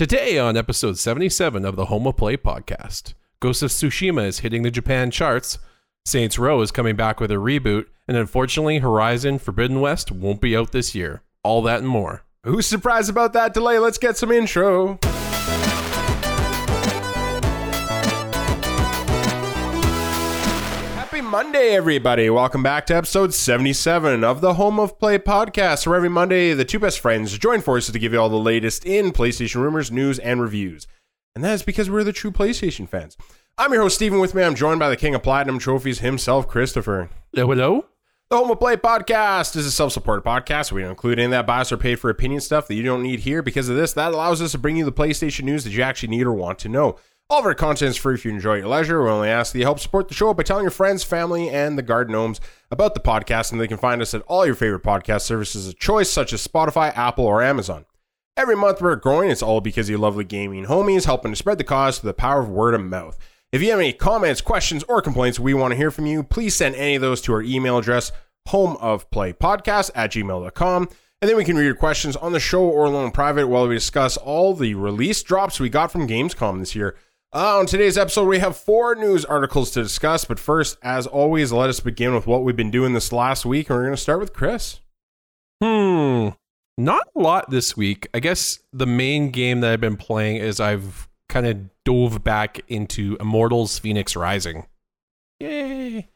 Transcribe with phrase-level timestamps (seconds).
[0.00, 4.62] Today on episode 77 of the Home of Play podcast, Ghost of Tsushima is hitting
[4.62, 5.58] the Japan charts,
[6.06, 10.56] Saints Row is coming back with a reboot, and unfortunately, Horizon Forbidden West won't be
[10.56, 11.20] out this year.
[11.44, 12.24] All that and more.
[12.44, 13.78] Who's surprised about that delay?
[13.78, 14.98] Let's get some intro.
[21.30, 22.28] Monday, everybody.
[22.28, 26.64] Welcome back to episode 77 of the Home of Play podcast, where every Monday the
[26.64, 30.18] two best friends join forces to give you all the latest in PlayStation rumors, news,
[30.18, 30.88] and reviews.
[31.36, 33.16] And that is because we're the true PlayStation fans.
[33.56, 34.18] I'm your host, Steven.
[34.18, 37.10] With me, I'm joined by the King of Platinum Trophies himself, Christopher.
[37.32, 37.86] Hello, hello?
[38.28, 40.72] The Home of Play podcast is a self-supported podcast.
[40.72, 43.04] We don't include any of that bias or paid for opinion stuff that you don't
[43.04, 43.40] need here.
[43.40, 46.08] Because of this, that allows us to bring you the PlayStation news that you actually
[46.08, 46.96] need or want to know.
[47.30, 49.04] All of our content is free if you enjoy your leisure.
[49.04, 51.78] We only ask that you help support the show by telling your friends, family, and
[51.78, 52.40] the garden gnomes
[52.72, 55.78] about the podcast, and they can find us at all your favorite podcast services of
[55.78, 57.84] choice, such as Spotify, Apple, or Amazon.
[58.36, 59.30] Every month we're growing.
[59.30, 62.14] It's all because of your lovely gaming homies helping to spread the cause through the
[62.14, 63.16] power of word of mouth.
[63.52, 66.24] If you have any comments, questions, or complaints, we want to hear from you.
[66.24, 68.10] Please send any of those to our email address,
[68.48, 70.88] homeofplaypodcast at gmail.com.
[71.22, 73.74] And then we can read your questions on the show or alone private while we
[73.76, 76.96] discuss all the release drops we got from Gamescom this year.
[77.32, 80.24] Uh, on today's episode, we have four news articles to discuss.
[80.24, 83.70] But first, as always, let us begin with what we've been doing this last week.
[83.70, 84.80] And we're going to start with Chris.
[85.62, 86.30] Hmm.
[86.76, 88.08] Not a lot this week.
[88.12, 92.62] I guess the main game that I've been playing is I've kind of dove back
[92.66, 94.66] into Immortals Phoenix Rising.
[95.38, 95.98] Yay.
[95.98, 96.06] It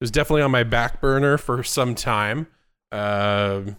[0.00, 2.46] was definitely on my back burner for some time.
[2.92, 3.76] Um,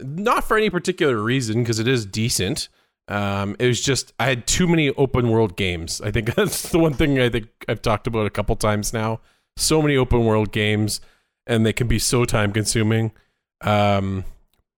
[0.00, 2.68] not for any particular reason, because it is decent.
[3.08, 6.00] Um, it was just I had too many open world games.
[6.00, 9.20] I think that's the one thing I think I've talked about a couple times now.
[9.56, 11.00] So many open world games,
[11.46, 13.12] and they can be so time consuming.
[13.60, 14.24] Um,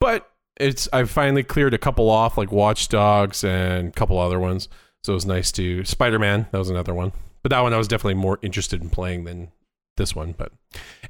[0.01, 4.41] but it's I've finally cleared a couple off, like Watch Dogs and a couple other
[4.41, 4.69] ones.
[5.03, 6.47] So it was nice to Spider Man.
[6.51, 9.53] That was another one, but that one I was definitely more interested in playing than
[9.97, 10.35] this one.
[10.37, 10.53] But,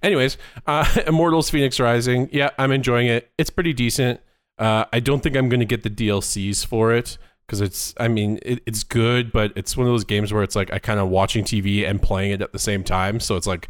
[0.02, 2.28] anyways, uh, Immortals: Phoenix Rising.
[2.33, 3.30] Yeah, I'm enjoying it.
[3.39, 4.20] It's pretty decent.
[4.58, 7.94] Uh, I don't think I'm going to get the DLCs for it because it's.
[7.98, 10.78] I mean, it, it's good, but it's one of those games where it's like I
[10.78, 13.20] kind of watching TV and playing it at the same time.
[13.20, 13.68] So it's like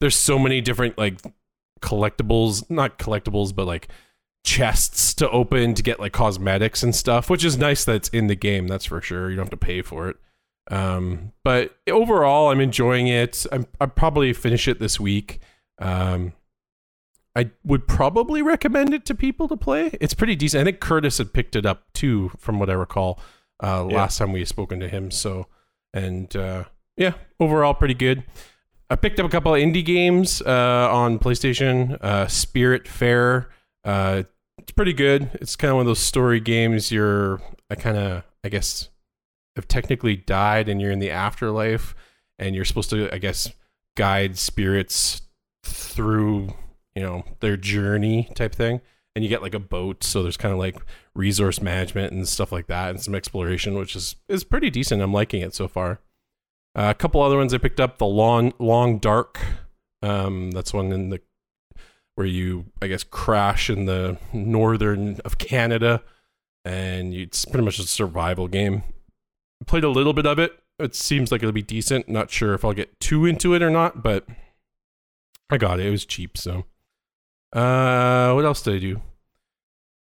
[0.00, 1.20] there's so many different like
[1.80, 3.88] collectibles, not collectibles, but like
[4.44, 8.26] chests to open to get like cosmetics and stuff, which is nice that it's in
[8.26, 8.68] the game.
[8.68, 9.30] That's for sure.
[9.30, 10.16] You don't have to pay for it.
[10.70, 13.44] Um, but overall, I'm enjoying it.
[13.52, 15.40] I'm I probably finish it this week.
[15.78, 16.32] Um,
[17.34, 19.90] I would probably recommend it to people to play.
[20.00, 20.60] It's pretty decent.
[20.60, 23.18] I think Curtis had picked it up too, from what I recall,
[23.62, 23.96] uh, Yeah.
[23.96, 25.10] last time we had spoken to him.
[25.10, 25.46] So,
[25.94, 26.64] and uh,
[26.96, 28.24] yeah, overall pretty good.
[28.90, 31.96] I picked up a couple of indie games uh, on PlayStation.
[32.02, 33.46] Uh, Spiritfarer.
[33.84, 34.24] Uh,
[34.58, 35.30] it's pretty good.
[35.40, 36.92] It's kind of one of those story games.
[36.92, 38.90] You're, I kind of, I guess,
[39.56, 41.94] have technically died and you're in the afterlife,
[42.38, 43.50] and you're supposed to, I guess,
[43.96, 45.22] guide spirits
[45.64, 46.54] through,
[46.94, 48.80] you know, their journey type thing.
[49.14, 50.76] And you get like a boat, so there's kind of like
[51.14, 55.02] resource management and stuff like that, and some exploration, which is is pretty decent.
[55.02, 56.00] I'm liking it so far.
[56.74, 57.98] Uh, a couple other ones I picked up.
[57.98, 59.38] The Long Long Dark.
[60.00, 61.20] Um, that's one in the
[62.14, 66.02] where you I guess crash in the northern of Canada,
[66.64, 68.82] and you, it's pretty much a survival game.
[69.60, 70.58] I played a little bit of it.
[70.78, 72.08] It seems like it'll be decent.
[72.08, 74.26] Not sure if I'll get too into it or not, but
[75.50, 75.86] I got it.
[75.86, 76.64] It was cheap, so.
[77.52, 79.00] Uh, what else did I do?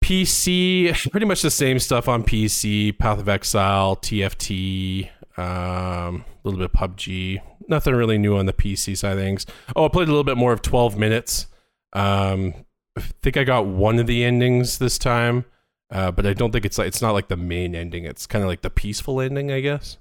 [0.04, 2.98] PC, pretty much the same stuff on PC.
[2.98, 7.42] Path of Exile, TFT, um, a little bit PUBG.
[7.68, 9.46] Nothing really new on the PC side of things.
[9.76, 11.48] Oh, I played a little bit more of 12 minutes.
[11.94, 12.54] Um,
[12.98, 15.46] I think I got one of the endings this time,
[15.92, 18.06] uh, but I don't think it's like it's not like the main ending.
[18.06, 19.98] It's kind of like the peaceful ending, I guess.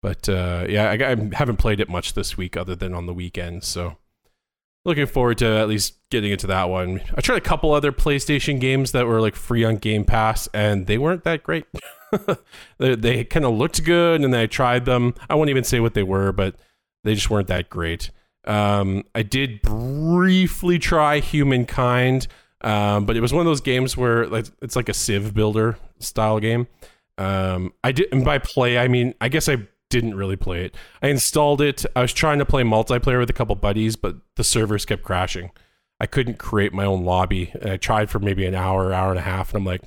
[0.00, 3.14] But uh, yeah, I, I haven't played it much this week, other than on the
[3.14, 3.68] weekends.
[3.68, 3.98] So
[4.84, 7.00] looking forward to at least getting into that one.
[7.14, 10.86] I tried a couple other PlayStation games that were like free on Game Pass, and
[10.86, 11.66] they weren't that great.
[12.78, 15.14] they they kind of looked good, and I tried them.
[15.28, 16.56] I won't even say what they were, but
[17.04, 18.10] they just weren't that great.
[18.44, 22.26] Um, I did briefly try Humankind,
[22.62, 25.78] um, but it was one of those games where like it's like a Civ builder
[26.00, 26.66] style game.
[27.18, 30.74] Um, I did, and by play I mean I guess I didn't really play it.
[31.02, 31.84] I installed it.
[31.94, 35.50] I was trying to play multiplayer with a couple buddies, but the servers kept crashing.
[36.00, 37.52] I couldn't create my own lobby.
[37.60, 39.82] And I tried for maybe an hour, hour and a half, and I'm like,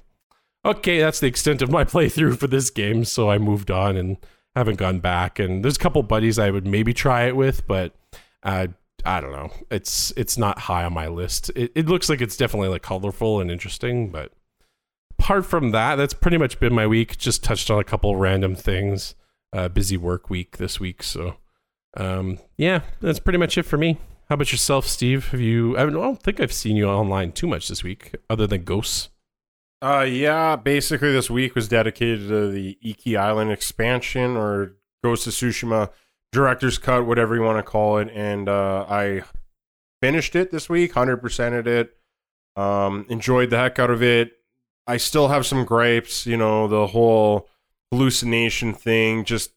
[0.63, 3.03] okay, that's the extent of my playthrough for this game.
[3.03, 4.17] So I moved on and
[4.55, 5.39] haven't gone back.
[5.39, 7.95] And there's a couple buddies I would maybe try it with, but
[8.43, 8.67] uh,
[9.03, 9.51] I don't know.
[9.71, 11.49] It's it's not high on my list.
[11.55, 14.31] It, it looks like it's definitely like colorful and interesting, but
[15.17, 17.17] apart from that, that's pretty much been my week.
[17.17, 19.15] Just touched on a couple random things.
[19.55, 21.37] Uh, busy work week this week, so
[21.95, 23.97] um, yeah, that's pretty much it for me.
[24.27, 25.29] How about yourself, Steve?
[25.29, 25.77] Have you?
[25.77, 29.09] I don't think I've seen you online too much this week, other than ghosts.
[29.81, 35.31] Uh, yeah, basically this week was dedicated to the Iki Island expansion or Ghost of
[35.31, 35.89] Tsushima
[36.33, 39.21] director's cut, whatever you want to call it, and uh, I
[40.01, 41.95] finished it this week, hundred percented it.
[42.57, 44.33] Um, enjoyed the heck out of it.
[44.85, 47.47] I still have some gripes, you know, the whole
[47.91, 49.23] hallucination thing.
[49.23, 49.51] Just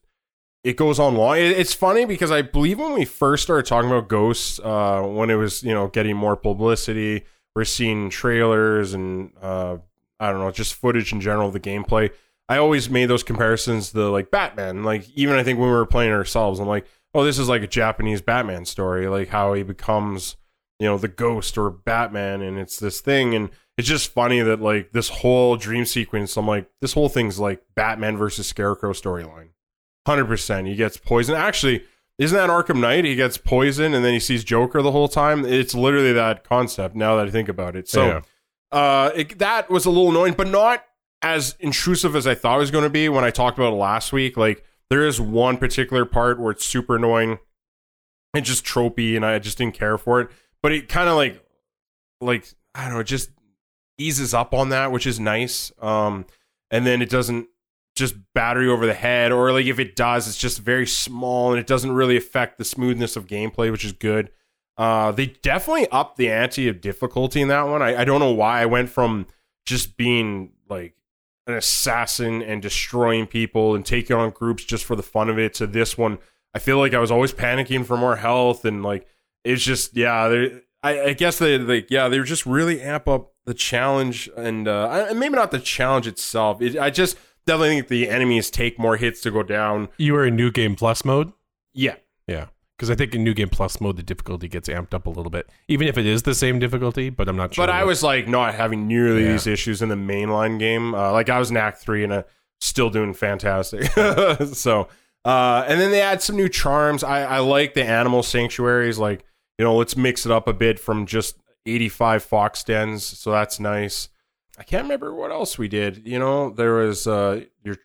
[0.63, 1.37] it goes on long.
[1.37, 5.29] It, it's funny because I believe when we first started talking about ghosts, uh, when
[5.29, 7.23] it was you know getting more publicity,
[7.55, 9.77] we're seeing trailers and uh,
[10.19, 12.11] I don't know, just footage in general of the gameplay.
[12.47, 14.83] I always made those comparisons to like Batman.
[14.83, 17.61] Like even I think when we were playing ourselves, I'm like, oh, this is like
[17.61, 20.35] a Japanese Batman story, like how he becomes,
[20.79, 23.49] you know, the ghost or Batman, and it's this thing, and
[23.79, 26.35] it's just funny that like this whole dream sequence.
[26.35, 29.51] I'm like, this whole thing's like Batman versus Scarecrow storyline.
[30.05, 30.67] Hundred percent.
[30.67, 31.37] He gets poisoned.
[31.37, 31.85] Actually,
[32.17, 33.05] isn't that Arkham Knight?
[33.05, 35.45] He gets poisoned and then he sees Joker the whole time.
[35.45, 36.93] It's literally that concept.
[36.93, 38.05] Now that I think about it, so.
[38.05, 38.21] Yeah.
[38.69, 40.83] Uh, it, that was a little annoying, but not
[41.21, 43.77] as intrusive as I thought it was going to be when I talked about it
[43.77, 44.35] last week.
[44.35, 47.39] Like there is one particular part where it's super annoying
[48.33, 50.29] and just tropey, and I just didn't care for it.
[50.61, 51.41] But it kind of like,
[52.19, 52.45] like
[52.75, 53.29] I don't know, just
[53.99, 55.71] eases up on that, which is nice.
[55.79, 56.25] Um,
[56.71, 57.47] and then it doesn't
[57.95, 61.59] just battery over the head, or like if it does, it's just very small and
[61.59, 64.31] it doesn't really affect the smoothness of gameplay, which is good.
[64.77, 67.81] Uh, they definitely upped the ante of difficulty in that one.
[67.81, 69.27] I, I don't know why I went from
[69.65, 70.95] just being like
[71.47, 75.53] an assassin and destroying people and taking on groups just for the fun of it
[75.55, 76.19] to this one.
[76.53, 79.05] I feel like I was always panicking for more health and like
[79.43, 80.47] it's just yeah.
[80.83, 85.11] I, I guess they like yeah they just really amp up the challenge and uh,
[85.15, 86.61] maybe not the challenge itself.
[86.61, 89.89] It, I just definitely think the enemies take more hits to go down.
[89.97, 91.31] You were in new game plus mode.
[91.73, 91.95] Yeah,
[92.27, 92.47] Yeah,
[92.77, 95.29] because I think in new game plus mode the difficulty gets amped up a little
[95.31, 97.09] bit, even if it is the same difficulty.
[97.09, 97.63] But I'm not sure.
[97.65, 99.31] But I was like not having nearly Yeah.
[99.33, 100.93] these issues in the mainline game.
[100.93, 102.23] Uh, like I was in Act Three and uh,
[102.61, 103.83] still doing fantastic.
[104.53, 104.87] so,
[105.25, 107.03] uh, and then they add some new charms.
[107.03, 108.97] I, I like the animal sanctuaries.
[108.97, 109.23] Like
[109.59, 111.35] you know, let's mix it up a bit from just
[111.65, 113.03] 85 fox dens.
[113.03, 114.07] So that's nice.
[114.57, 116.07] I can't remember what else we did.
[116.07, 117.75] You know, there was uh, your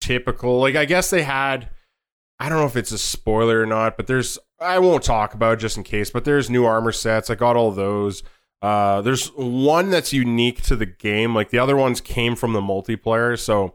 [0.00, 0.60] typical.
[0.60, 1.68] Like I guess they had.
[2.38, 5.54] I don't know if it's a spoiler or not, but there's I won't talk about
[5.54, 7.28] it just in case, but there's new armor sets.
[7.28, 8.22] I got all those.
[8.62, 11.34] Uh, there's one that's unique to the game.
[11.34, 13.74] Like the other ones came from the multiplayer, so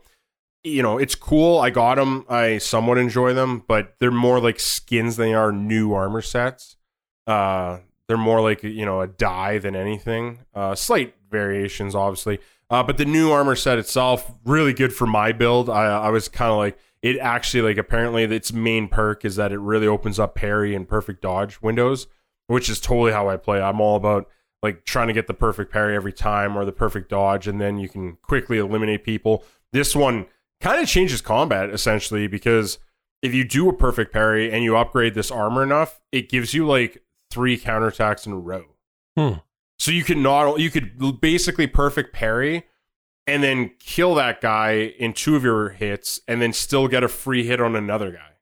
[0.63, 1.59] you know it's cool.
[1.59, 2.25] I got them.
[2.29, 6.77] I somewhat enjoy them, but they're more like skins than they are new armor sets.
[7.31, 10.39] Uh, they're more like you know a die than anything.
[10.53, 12.39] Uh, slight variations, obviously.
[12.69, 15.69] Uh, but the new armor set itself really good for my build.
[15.69, 19.51] I, I was kind of like it actually like apparently its main perk is that
[19.51, 22.07] it really opens up parry and perfect dodge windows,
[22.47, 23.61] which is totally how I play.
[23.61, 24.27] I'm all about
[24.61, 27.79] like trying to get the perfect parry every time or the perfect dodge, and then
[27.79, 29.43] you can quickly eliminate people.
[29.73, 30.27] This one
[30.59, 32.77] kind of changes combat essentially because
[33.21, 36.67] if you do a perfect parry and you upgrade this armor enough, it gives you
[36.67, 37.01] like
[37.31, 38.65] three counterattacks in a row.
[39.17, 39.39] Hmm.
[39.79, 42.65] So you could not you could basically perfect parry
[43.25, 47.07] and then kill that guy in two of your hits and then still get a
[47.07, 48.33] free hit on another guy.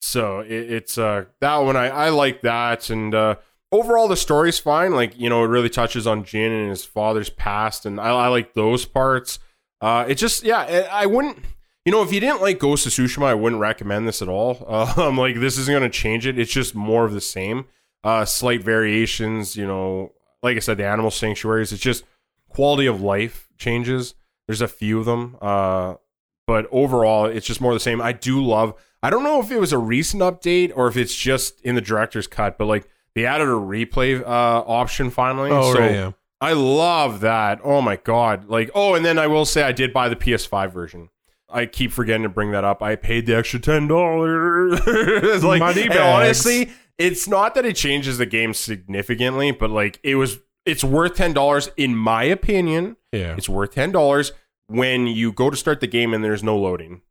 [0.00, 3.36] So it, it's uh that one I I like that and uh
[3.70, 7.30] overall the story's fine like you know it really touches on Jin and his father's
[7.30, 9.38] past and I, I like those parts.
[9.80, 11.44] Uh it just yeah I I wouldn't
[11.84, 14.64] you know, if you didn't like Ghost of Tsushima, I wouldn't recommend this at all.
[14.68, 16.38] I'm like this isn't going to change it.
[16.38, 17.66] It's just more of the same.
[18.02, 19.56] Uh, slight variations.
[19.56, 20.12] You know,
[20.42, 21.72] like I said, the animal sanctuaries.
[21.72, 22.04] It's just
[22.48, 24.14] quality of life changes.
[24.46, 25.36] There's a few of them.
[25.40, 25.94] Uh,
[26.46, 28.00] but overall, it's just more of the same.
[28.00, 28.74] I do love.
[29.02, 31.80] I don't know if it was a recent update or if it's just in the
[31.80, 35.50] director's cut, but like they added a replay uh, option finally.
[35.50, 36.12] Oh so right, yeah.
[36.40, 37.60] I love that.
[37.62, 38.48] Oh my god!
[38.48, 41.08] Like, oh, and then I will say I did buy the PS5 version.
[41.54, 42.82] I keep forgetting to bring that up.
[42.82, 45.42] I paid the extra ten dollars.
[45.44, 50.38] like, Money honestly, it's not that it changes the game significantly, but like it was,
[50.66, 52.96] it's worth ten dollars in my opinion.
[53.12, 53.34] Yeah.
[53.36, 54.32] It's worth ten dollars
[54.66, 57.02] when you go to start the game and there's no loading.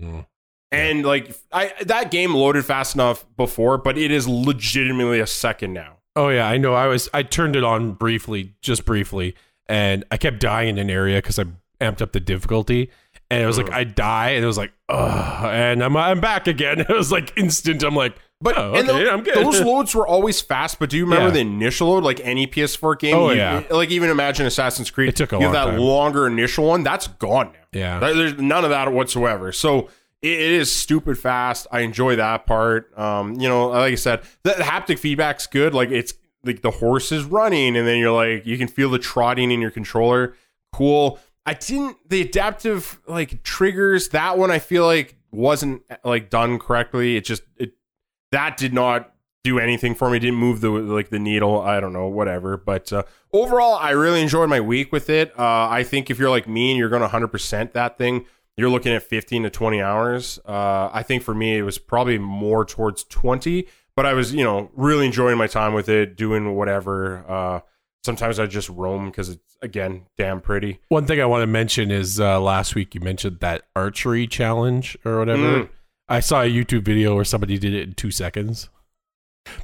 [0.00, 0.26] Mm.
[0.72, 5.72] And like I that game loaded fast enough before, but it is legitimately a second
[5.72, 5.98] now.
[6.16, 6.74] Oh yeah, I know.
[6.74, 9.36] I was I turned it on briefly, just briefly,
[9.66, 11.44] and I kept dying in an area because I
[11.80, 12.90] amped up the difficulty,
[13.30, 16.46] and it was like I die, and it was like, ugh, and I'm I'm back
[16.46, 16.80] again.
[16.88, 17.82] It was like instant.
[17.82, 19.36] I'm like, But Oh, and okay, I'm good.
[19.36, 20.78] those loads were always fast.
[20.78, 21.32] But do you remember Yeah.
[21.34, 23.14] the initial load, like any PS4 game?
[23.16, 23.62] Oh, you- yeah.
[23.70, 25.08] Like even imagine Assassin's Creed.
[25.08, 25.78] It took a you have that time.
[25.78, 26.82] longer initial one.
[26.82, 27.58] That's gone now.
[27.72, 27.98] Yeah.
[28.00, 29.52] There- There's none of that whatsoever.
[29.52, 29.88] So
[30.22, 31.66] it, is stupid fast.
[31.70, 32.96] I enjoy that part.
[32.98, 35.74] Um, you know, like I said, the haptic feedback's good.
[35.74, 36.14] Like it's
[36.44, 39.60] like the horse is running, and then you're like you can feel the trotting in
[39.60, 40.34] your controller.
[40.72, 41.18] Cool.
[41.46, 44.10] I didn't the adaptive like triggers.
[44.10, 47.16] That one I feel like wasn't like done correctly.
[47.16, 47.74] It just it
[48.32, 50.18] that did not do anything for me.
[50.18, 51.60] Didn't move the like the needle.
[51.60, 52.56] I don't know, whatever.
[52.56, 55.38] But uh, overall, I really enjoyed my week with it.
[55.38, 58.24] Uh, I think if you're like me and you're going to 100 percent that thing,
[58.56, 60.38] you're looking at 15 to 20 hours.
[60.46, 63.68] Uh, I think for me, it was probably more towards 20.
[63.96, 67.62] But I was, you know, really enjoying my time with it, doing whatever.
[68.04, 70.78] Sometimes I just roam because it's again damn pretty.
[70.88, 74.96] One thing I want to mention is uh, last week you mentioned that archery challenge
[75.04, 75.42] or whatever.
[75.62, 75.68] Mm.
[76.08, 78.68] I saw a YouTube video where somebody did it in two seconds,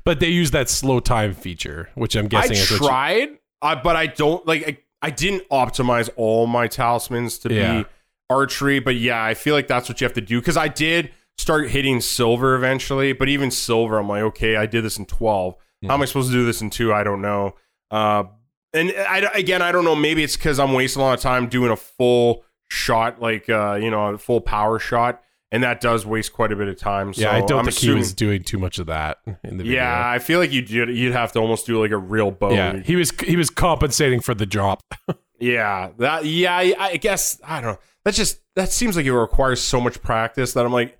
[0.04, 3.28] but they used that slow time feature, which I'm I guessing you- tried,
[3.61, 4.66] uh, but I don't like.
[4.66, 7.82] I, I didn't optimize all my talismans to Yeah.
[7.82, 7.88] be
[8.30, 11.11] archery, but yeah, I feel like that's what you have to do because I did
[11.37, 13.12] start hitting silver eventually.
[13.12, 15.56] But even silver, I'm like, okay, I did this in 12.
[15.87, 16.92] How am I supposed to do this in two?
[16.92, 17.54] I don't know.
[17.90, 18.25] Uh,
[18.73, 19.97] and I, again, I don't know.
[19.97, 23.75] Maybe it's because I'm wasting a lot of time doing a full shot, like uh,
[23.75, 27.12] you know, a full power shot, and that does waste quite a bit of time.
[27.12, 29.56] So yeah, I don't I'm think assuming, he was doing too much of that in
[29.59, 29.75] the video.
[29.80, 32.52] Yeah, I feel like you'd you'd have to almost do like a real bow.
[32.52, 34.82] yeah, he was he was compensating for the drop.
[35.42, 36.26] Yeah, that.
[36.26, 37.78] Yeah, I, I guess I don't know.
[38.04, 40.99] That just that seems like it requires so much practice that I'm like,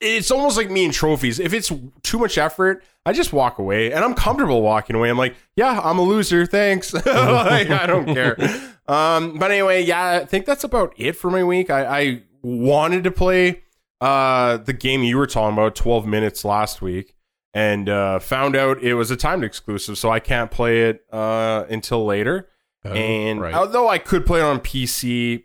[0.00, 1.38] it's almost like me and trophies.
[1.38, 1.70] If it's
[2.02, 5.10] too much effort, I just walk away, and I'm comfortable walking away.
[5.10, 6.46] I'm like, yeah, I'm a loser.
[6.46, 6.92] Thanks.
[7.06, 8.36] like, I don't care.
[8.88, 11.70] Um, but anyway, yeah, I think that's about it for my week.
[11.70, 13.62] I, I wanted to play
[14.00, 17.14] uh the game you were talking about, 12 minutes last week.
[17.54, 21.66] And uh, found out it was a timed exclusive, so I can't play it uh,
[21.70, 22.48] until later
[22.82, 23.54] and Oh, right.
[23.54, 25.44] although I could play it on PC,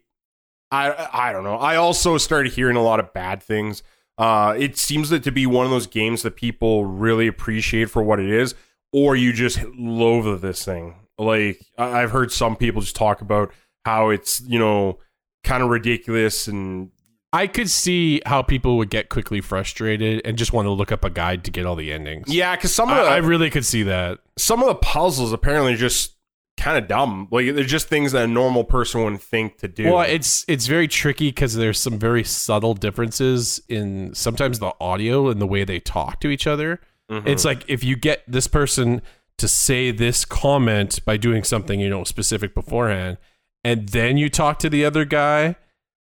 [0.72, 1.58] I I don't know.
[1.58, 3.84] I also started hearing a lot of bad things.
[4.18, 8.02] Uh, it seems that to be one of those games that people really appreciate for
[8.02, 8.56] what it is,
[8.94, 10.96] or you just loathe this thing.
[11.18, 13.52] Like I- I've heard some people just talk about
[13.86, 15.00] how it's you know
[15.44, 16.90] kind of ridiculous and
[17.34, 21.04] I could see how people would get quickly frustrated and just want to look up
[21.04, 22.34] a guide to get all the endings.
[22.34, 24.20] yeah, because some of the I, I really could see that.
[24.38, 26.15] some of the puzzles apparently just
[26.58, 27.28] kind of dumb.
[27.32, 29.92] Like they're just things that a normal person wouldn't think to do.
[29.92, 35.30] Well, it's it's very tricky because there's some very subtle differences in sometimes the audio
[35.30, 36.80] and the way they talk to each other.
[37.12, 37.28] Mhm.
[37.28, 39.02] It's like if you get this person
[39.38, 43.18] to say this comment by doing something you know specific beforehand,
[43.64, 45.56] and then you talk to the other guy,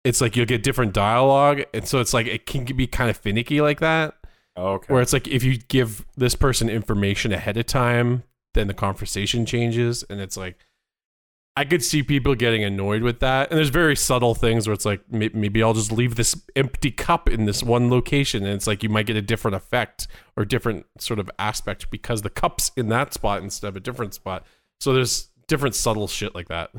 [0.04, 3.16] it's like you'll get different dialogue, and so it's like it can be kind of
[3.16, 4.14] finicky like that.
[4.56, 4.92] okay.
[4.92, 8.22] Where it's like if you give this person information ahead of time,
[8.54, 10.56] then the conversation changes, and it's like
[11.56, 13.50] I could see people getting annoyed with that.
[13.50, 17.28] And there's very subtle things where it's like maybe I'll just leave this empty cup
[17.28, 20.86] in this one location, and it's like you might get a different effect or different
[20.98, 24.46] sort of aspect because the cup's in that spot instead of a different spot.
[24.78, 26.70] So there's different subtle shit like that.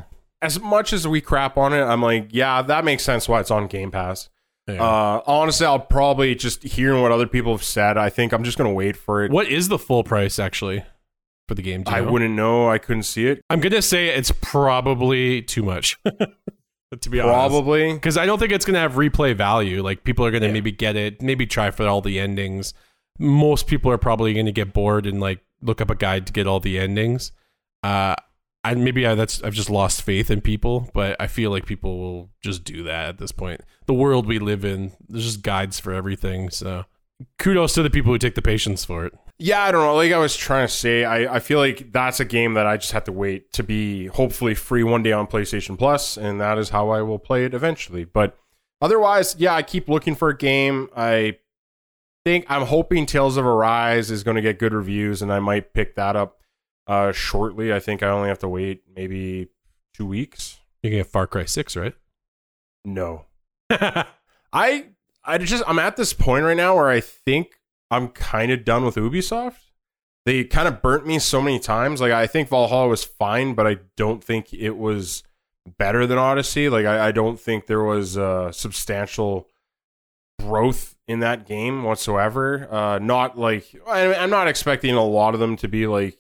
[0.42, 3.52] as much as we crap on it, I'm like, yeah, that makes sense why it's
[3.52, 4.30] on Game Pass.
[4.66, 4.82] Yeah.
[4.82, 7.98] Uh, honestly, I'll probably just hearing what other people have said.
[7.98, 9.32] I think I'm just gonna wait for it.
[9.32, 10.86] what is the full price actually
[11.50, 11.84] for the game?
[11.88, 12.12] I know?
[12.12, 12.70] wouldn't know.
[12.70, 13.44] I couldn't see it.
[13.50, 15.98] I'm gonna say it's probably too much.
[16.06, 17.94] to be honest, Probably.
[17.94, 19.84] because I don't think it's gonna have replay value.
[19.84, 20.53] Like people are gonna Yeah.
[20.53, 22.74] maybe get it, maybe try for all the endings.
[23.20, 26.48] Most people are probably gonna get bored and like look up a guide to get
[26.48, 27.32] all the endings.
[27.84, 28.15] Uh,
[28.63, 31.98] I maybe I, that's I've just lost faith in people, but I feel like people
[32.00, 33.62] will just do that at this point.
[33.86, 36.50] The world we live in, there's just guides for everything.
[36.50, 36.86] So
[37.38, 39.13] kudos to the people who take the patience for it.
[39.41, 39.96] Yeah, I don't know.
[39.96, 42.75] Like I was trying to say, I, I feel like that's a game that I
[42.75, 46.58] just have to wait to be hopefully free one day on PlayStation Plus, and that
[46.58, 48.03] is how I will play it eventually.
[48.03, 48.38] But
[48.81, 50.89] otherwise, yeah, I keep looking for a game.
[50.93, 51.38] I
[52.25, 55.74] think I'm hoping Tales of Arise is going to get good reviews, and I might
[55.74, 56.41] pick that up
[56.86, 57.72] uh, shortly.
[57.72, 59.48] I think I only have to wait maybe
[59.93, 60.60] two weeks.
[60.84, 61.96] You can get Far Cry Six, right?
[62.84, 63.25] No,
[63.69, 64.88] I
[65.24, 67.59] I just I'm at this point right now where I think
[67.91, 69.72] I'm kind of done with Ubisoft.
[70.25, 72.01] They kind of burnt me so many times.
[72.01, 75.24] Like I think Valhalla was fine, but I don't think it was
[75.77, 76.69] better than Odyssey.
[76.69, 79.48] Like I, I don't think there was uh, substantial
[80.39, 82.67] growth in that game whatsoever.
[82.72, 86.17] Uh, not like I, I'm not expecting a lot of them to be like,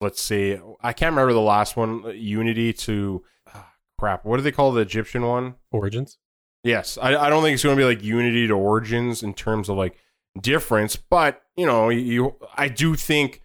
[0.00, 3.22] let's say I can't remember the last one, Unity to
[3.54, 4.24] ah, crap.
[4.24, 5.54] What do they call the Egyptian one?
[5.70, 6.18] Origins.
[6.62, 9.68] Yes, I, I don't think it's going to be like Unity to Origins in terms
[9.68, 9.98] of like
[10.40, 10.96] difference.
[10.96, 13.40] But you know, you I do think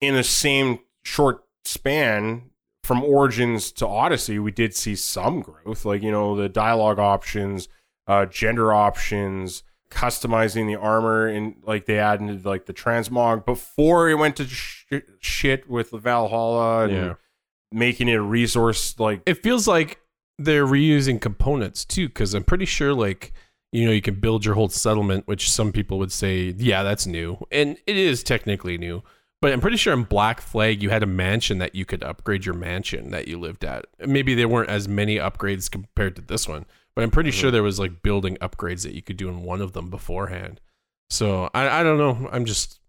[0.00, 2.50] in the same short span
[2.82, 5.84] from Origins to Odyssey, we did see some growth.
[5.84, 7.68] Like you know, the dialogue options,
[8.06, 14.14] uh, gender options, customizing the armor, and like they added like the transmog before it
[14.14, 14.84] went to sh-
[15.20, 17.14] shit with Valhalla and Yeah.
[17.72, 20.00] making it a resource like It feels like
[20.38, 23.32] they're reusing components too, because I'm pretty sure like
[23.76, 27.06] you know you can build your whole settlement, which some people would say, yeah, that's
[27.06, 29.02] new, and it is technically new.
[29.42, 32.46] But I'm pretty sure in Black Flag you had a mansion that you could upgrade
[32.46, 33.84] your mansion that you lived at.
[33.98, 36.64] Maybe there weren't as many upgrades compared to this one,
[36.94, 37.38] but I'm pretty mm-hmm.
[37.38, 40.60] sure there was like building upgrades that you could do in one of them beforehand.
[41.10, 42.30] So I, I don't know.
[42.32, 42.80] I'm just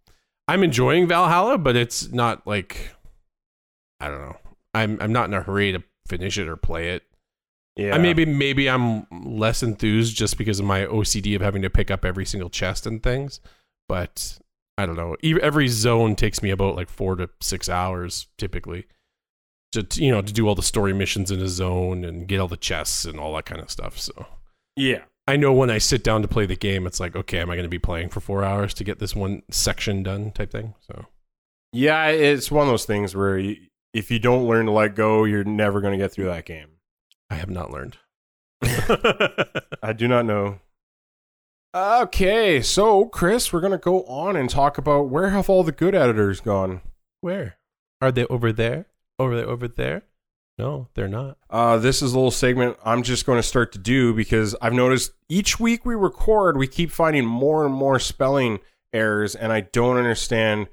[0.48, 2.92] I'm enjoying Valhalla, but it's not like
[4.00, 4.38] I don't know.
[4.74, 7.04] I'm I'm not in a hurry to finish it or play it.
[7.78, 7.96] Yeah.
[7.96, 11.92] I maybe maybe I'm less enthused just because of my OCD of having to pick
[11.92, 13.40] up every single chest and things.
[13.88, 14.40] But
[14.78, 15.16] I don't know.
[15.24, 18.86] Every zone takes me about like four to six hours typically.
[19.74, 22.48] To you know to do all the story missions in a zone and get all
[22.48, 24.00] the chests and all that kind of stuff.
[24.00, 24.26] So
[24.76, 25.04] yeah.
[25.30, 27.56] I know when I sit down to play the game, it's like okay, am I
[27.56, 30.74] going to be playing for four hours to get this one section done type thing?
[30.88, 31.06] So
[31.74, 33.58] Yeah, it's one of those things where you,
[33.94, 36.70] if you don't learn to let go, you're never going to get through that game.
[37.30, 37.98] I have not learned.
[38.62, 40.60] I do not know.
[41.76, 45.72] Okay, so Chris, we're going to go on and talk about where have all the
[45.72, 46.82] good editors gone?
[47.22, 47.58] Where
[48.02, 48.26] are they?
[48.26, 48.88] Over there?
[49.20, 49.48] Over there?
[49.48, 50.04] Over there?
[50.58, 51.38] No, they're not.
[51.50, 54.74] Uh, this is a little segment I'm just going to start to do because I've
[54.74, 58.60] noticed each week we record, we keep finding more and more spelling
[58.92, 60.68] errors, and I don't understand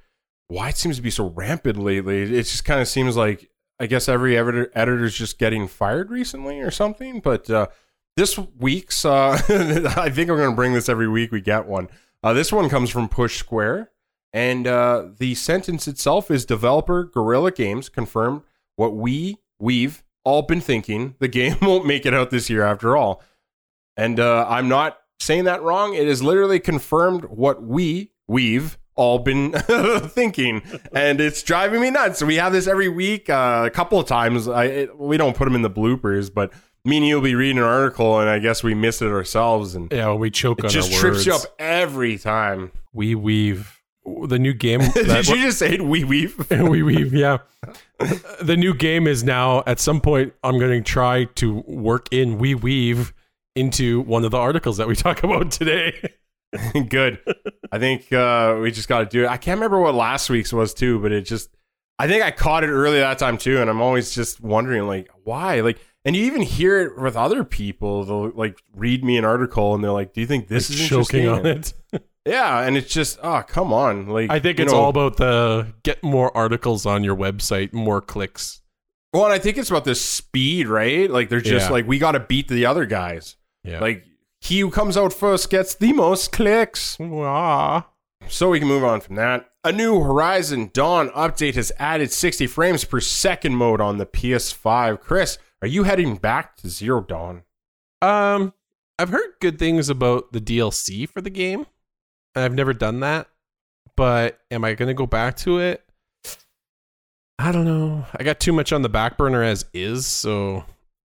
[0.48, 2.22] why it seems to be so rampant lately.
[2.22, 3.50] It just kind of seems like
[3.80, 7.20] I guess every editor editor's just getting fired recently or something.
[7.20, 7.68] But uh,
[8.16, 9.32] this week's, uh,
[9.96, 11.32] I think I'm going to bring this every week.
[11.32, 11.88] We get one.
[12.22, 13.90] Uh, this one comes from Push Square,
[14.32, 18.42] and uh, the sentence itself is developer Guerrilla Games confirmed
[18.76, 21.16] what we we've all been thinking.
[21.18, 23.22] The game won't make it out this year after all.
[23.96, 25.94] And uh, I'm not saying that wrong.
[25.94, 29.52] It is literally confirmed what we we've all been
[30.08, 32.22] thinking, and it's driving me nuts.
[32.22, 34.48] We have this every week, uh, a couple of times.
[34.48, 36.52] I it, we don't put them in the bloopers, but
[36.84, 39.90] me and you'll be reading an article, and I guess we miss it ourselves, and
[39.90, 42.72] Yeah, we choke on it on just trips you up every time.
[42.92, 44.80] We weave the new game.
[44.94, 46.50] Did you just say we weave?
[46.50, 47.38] we weave, yeah.
[48.42, 50.34] The new game is now at some point.
[50.42, 53.12] I'm going to try to work in we weave
[53.56, 56.10] into one of the articles that we talk about today.
[56.88, 57.20] Good.
[57.72, 59.28] I think uh, we just got to do it.
[59.28, 61.50] I can't remember what last week's was too, but it just.
[61.98, 65.08] I think I caught it early that time too, and I'm always just wondering like
[65.22, 68.04] why, like, and you even hear it with other people.
[68.04, 70.88] They'll like read me an article, and they're like, "Do you think this Like, is
[70.88, 71.72] choking on it.
[72.26, 75.74] Yeah, and it's just, oh, come on, like I think it's know- all about the
[75.82, 78.62] get more articles on your website, more clicks.
[79.12, 81.10] Well, and I think it's about the speed, right?
[81.10, 81.72] Like they're just Yeah.
[81.72, 83.36] like we got to beat the other guys.
[83.62, 83.80] Yeah.
[83.80, 84.06] Like
[84.44, 86.98] he who comes out first gets the most clicks.
[87.00, 87.88] Ah.
[88.28, 89.50] So we can move on from that.
[89.64, 95.00] A new Horizon Dawn update has added 60 frames per second mode on the PS5.
[95.00, 97.42] Chris, are you heading back to Zero Dawn?
[98.02, 98.52] Um,
[98.98, 101.66] I've heard good things about the DLC for the game.
[102.36, 103.28] I've never done that,
[103.96, 105.82] but am I going to go back to it?
[107.38, 108.06] I don't know.
[108.14, 110.64] I got too much on the back burner as is, so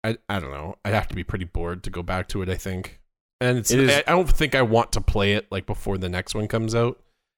[0.04, 0.76] I I don't know.
[0.86, 2.50] I'd have to be pretty bored to go back to it.
[2.50, 3.01] I think,
[3.42, 5.98] and it's It is- I, I don't think I want to play it like before
[5.98, 6.98] the next one comes out.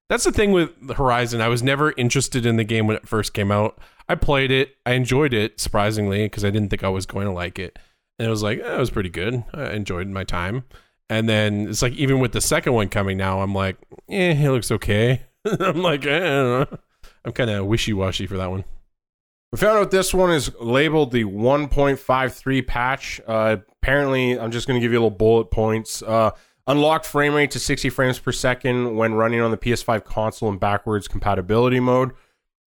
[0.09, 1.41] That's the thing with Horizon.
[1.41, 3.79] I was never interested in the game when it first came out.
[4.07, 4.75] I played it.
[4.85, 7.79] I enjoyed it surprisingly because I didn't think I was going to like it.
[8.19, 9.43] And it was like, eh, it was pretty good.
[9.53, 10.65] I enjoyed my time.
[11.09, 13.77] And then it's like, even with the second one coming now, I'm like,
[14.09, 15.21] eh, it looks okay.
[15.59, 16.77] I'm like, eh, I don't know.
[17.25, 18.65] I'm kind of wishy washy for that one.
[19.51, 23.21] We found out this one is labeled the 1.53 patch.
[23.25, 26.01] Uh, apparently, I'm just going to give you a little bullet points.
[26.01, 26.31] Uh,
[26.67, 30.57] unlock frame rate to 60 frames per second when running on the PS5 console in
[30.57, 32.11] backwards compatibility mode.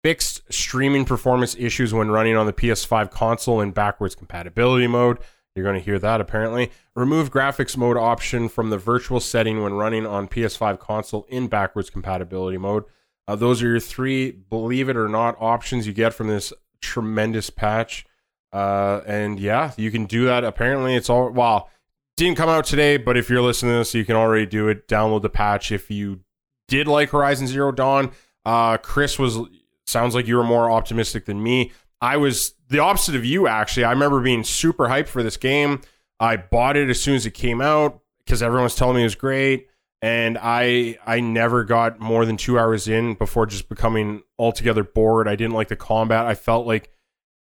[0.02, 5.18] Fixed streaming performance issues when running on the PS5 console in backwards compatibility mode.
[5.56, 6.72] You're going to hear that apparently.
[6.96, 11.90] Remove graphics mode option from the virtual setting when running on PS5 console in backwards
[11.90, 12.86] compatibility mode.
[13.28, 17.50] Uh, those are your three, believe it or not, options you get from this tremendous
[17.50, 18.06] patch.
[18.54, 20.44] Uh, and yeah, you can do that.
[20.44, 21.70] Apparently, it's all well.
[22.16, 24.88] Didn't come out today, but if you're listening to this, you can already do it.
[24.88, 26.20] Download the patch if you
[26.68, 28.12] did like Horizon Zero Dawn.
[28.46, 29.40] Uh, Chris was
[29.88, 31.72] sounds like you were more optimistic than me.
[32.02, 33.86] I was the opposite of you, actually.
[33.86, 35.82] I remember being super hyped for this game.
[36.20, 39.06] I bought it as soon as it came out because everyone was telling me it
[39.06, 39.68] was great.
[40.02, 45.28] and I I never got more than two hours in before just becoming altogether bored.
[45.28, 46.26] I didn't like the combat.
[46.26, 46.92] I felt like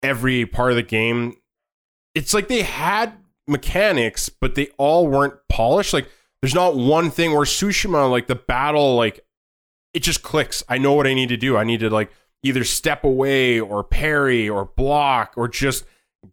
[0.04, 1.36] every part of the game,
[2.16, 3.14] it's like they had
[3.48, 5.94] mechanics, but they all weren't polished.
[5.94, 6.10] Like
[6.42, 9.26] there's not one thing where Tsushima, like the battle, like
[9.94, 10.64] it just clicks.
[10.70, 11.58] I know what I need to do.
[11.58, 12.12] I need to like
[12.44, 15.86] either step away or parry or block or just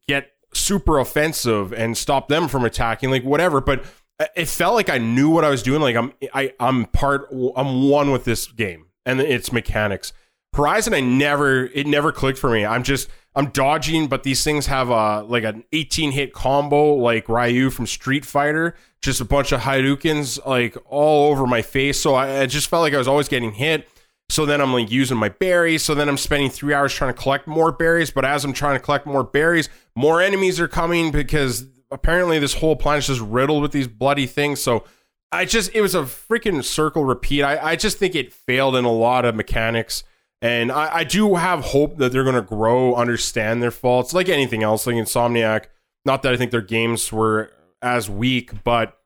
[0.07, 3.61] get super offensive and stop them from attacking, like whatever.
[3.61, 3.85] But
[4.20, 5.81] uh, it felt like I knew what I was doing.
[5.81, 10.12] Like I'm, I, I'm part, I'm one with this game and its mechanics.
[10.55, 12.64] Horizon, I never, it never clicked for me.
[12.64, 17.29] I'm just, I'm dodging, but these things have a like an 18 hit combo, like
[17.29, 22.01] Ryu from Street Fighter, just a bunch of Hadoukens like all over my face.
[22.01, 23.88] So I, I just felt like I was always getting hit.
[24.29, 25.83] So then I'm like using my berries.
[25.83, 28.11] So then I'm spending three hours trying to collect more berries.
[28.11, 32.55] But as I'm trying to collect more berries, more enemies are coming because apparently this
[32.55, 34.62] whole planet is just riddled with these bloody things.
[34.62, 34.85] So
[35.31, 37.42] I just, it was a freaking circle repeat.
[37.42, 40.05] I, I just think it failed in a lot of mechanics.
[40.42, 44.29] And I, I do have hope that they're going to grow, understand their faults, like
[44.29, 45.66] anything else, like Insomniac.
[46.05, 48.99] Not that I think their games were as weak, but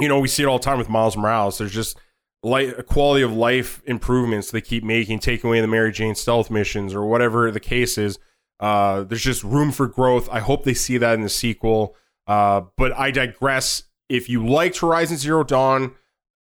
[0.00, 1.58] you know we see it all the time with Miles Morales.
[1.58, 1.96] There's just
[2.42, 6.94] light, quality of life improvements they keep making, taking away the Mary Jane stealth missions
[6.94, 8.18] or whatever the case is.
[8.60, 10.28] Uh, there's just room for growth.
[10.30, 11.94] I hope they see that in the sequel.
[12.26, 13.84] Uh, but I digress.
[14.08, 15.94] If you liked Horizon Zero Dawn,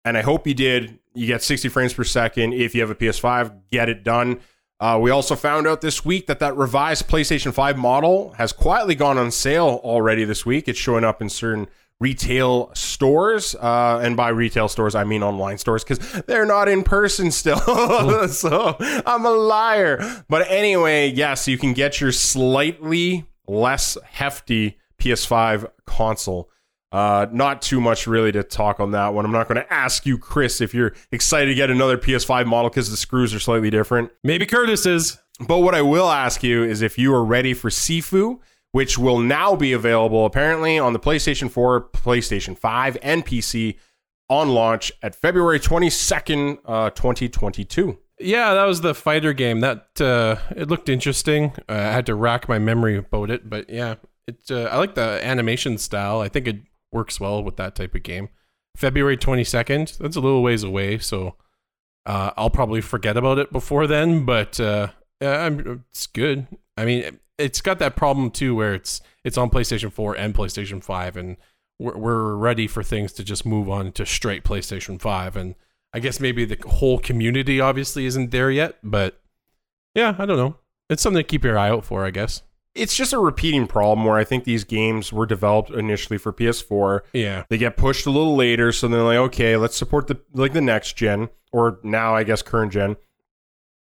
[0.03, 0.99] and I hope you did.
[1.15, 2.53] You get 60 frames per second.
[2.53, 4.39] If you have a PS5, get it done.
[4.79, 8.93] Uh, we also found out this week that that revised PlayStation 5 model has quietly
[8.95, 10.67] gone on sale already this week.
[10.67, 11.67] It's showing up in certain
[11.99, 13.55] retail stores.
[13.55, 17.57] Uh, and by retail stores, I mean online stores because they're not in person still.
[18.27, 18.75] so
[19.05, 20.23] I'm a liar.
[20.27, 26.49] But anyway, yes, you can get your slightly less hefty PS5 console.
[26.95, 29.25] Uh, not too much really to talk on that one.
[29.25, 32.69] I'm not going to ask you, Chris, if you're excited to get another PS5 model
[32.69, 34.11] because the screws are slightly different.
[34.23, 35.17] Maybe Curtis is.
[35.45, 38.39] But what I will ask you is if you are ready for Sifu,
[38.71, 43.75] which will now be available apparently on the PlayStation 4, PlayStation 5, and PC
[44.29, 47.99] on launch at February 22nd, uh, 2022.
[48.21, 49.59] Yeah, that was the fighter game.
[49.59, 51.51] That uh, it looked interesting.
[51.67, 54.49] Uh, I had to rack my memory about it, but yeah, it.
[54.49, 56.21] Uh, I like the animation style.
[56.21, 56.55] I think it
[56.95, 58.29] works well with that type of game.
[58.75, 61.35] February 22nd, that's a little ways away, so
[62.05, 64.87] uh, I'll probably forget about it before then, but uh,
[65.21, 66.47] it's good.
[66.77, 70.83] I mean, it's got that problem too where it's it's on PlayStation 4 and PlayStation
[70.83, 71.37] 5 and
[71.79, 75.55] we're, we're ready for things to just move on to straight PlayStation 5 and
[75.93, 79.19] I guess maybe the whole community obviously isn't there yet, but
[79.93, 80.57] yeah, I don't know.
[80.89, 82.41] It's something to keep your eye out for, I guess
[82.75, 87.01] it's just a repeating problem where I think these games were developed initially for PS4.
[87.13, 87.45] Yeah.
[87.49, 90.61] They get pushed a little later, so they're like, okay, let's support the like the
[90.61, 92.97] next gen or now I guess current gen.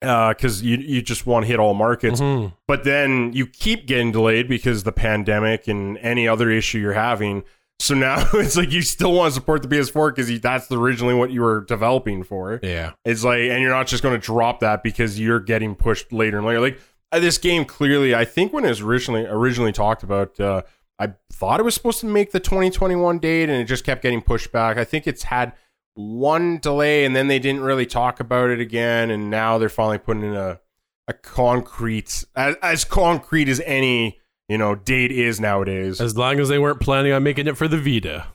[0.02, 2.54] because uh, you you just want to hit all markets, mm-hmm.
[2.68, 7.44] but then you keep getting delayed because the pandemic and any other issue you're having.
[7.80, 11.32] So now it's like you still want to support the PS4 because that's originally what
[11.32, 12.60] you were developing for.
[12.62, 16.12] Yeah, it's like, and you're not just going to drop that because you're getting pushed
[16.12, 16.60] later and later.
[16.60, 16.80] Like
[17.20, 20.62] this game clearly, I think when it was originally originally talked about, uh,
[21.00, 24.22] I thought it was supposed to make the 2021 date, and it just kept getting
[24.22, 24.78] pushed back.
[24.78, 25.54] I think it's had
[25.96, 29.98] one delay, and then they didn't really talk about it again, and now they're finally
[29.98, 30.60] putting in a
[31.08, 36.00] a concrete as, as concrete as any you know date is nowadays.
[36.00, 38.28] As long as they weren't planning on making it for the Vita.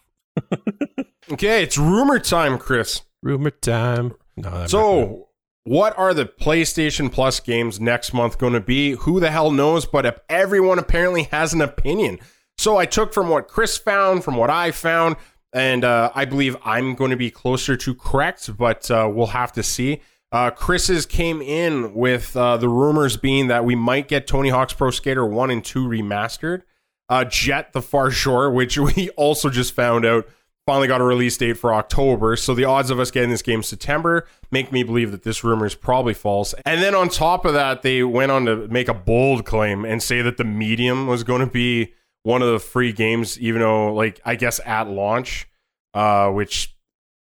[1.33, 3.03] okay, it's rumor time, Chris.
[3.23, 4.15] Rumor time.
[4.37, 5.26] No, so
[5.67, 8.93] what are the PlayStation Plus games next month going to be?
[8.93, 9.85] Who the hell knows?
[9.85, 12.21] But everyone apparently has an opinion.
[12.57, 15.17] So I took from what Chris found, from what I found,
[15.53, 19.51] and uh, I believe I'm going to be closer to correct, but uh, we'll have
[19.55, 20.03] to see.
[20.31, 24.73] Uh, Chris's came in with uh, the rumors being that we might get Tony Hawk's
[24.73, 26.63] Pro Skater 1 and 2 remastered.
[27.09, 30.29] Uh, Jett the Far Shore, which we also just found out
[30.67, 32.37] finally got a release date for October.
[32.37, 35.65] So the odds of us getting this game September make me believe that this rumor
[35.65, 36.55] is probably false.
[36.65, 40.03] And then on top of that, they went on to make a bold claim and
[40.03, 43.95] say that the medium was going to be one of the free games, even though,
[43.95, 45.49] like, I guess at launch,
[45.95, 46.77] uh, which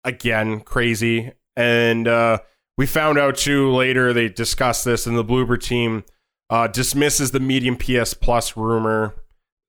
[0.05, 1.33] again, crazy.
[1.57, 2.39] And uh,
[2.77, 6.05] we found out too later, they discussed this, and the Bloober team
[6.49, 9.15] uh, dismisses the medium PS Plus rumor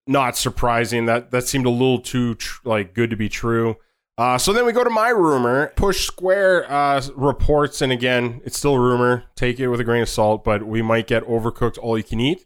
[0.08, 1.06] not surprising.
[1.06, 3.76] That that seemed a little too tr- like good to be true.
[4.16, 5.72] Uh, so then we go to my rumor.
[5.76, 9.24] Push Square uh, reports, and again, it's still a rumor.
[9.36, 12.18] Take it with a grain of salt, but we might get Overcooked All You Can
[12.18, 12.44] Eat,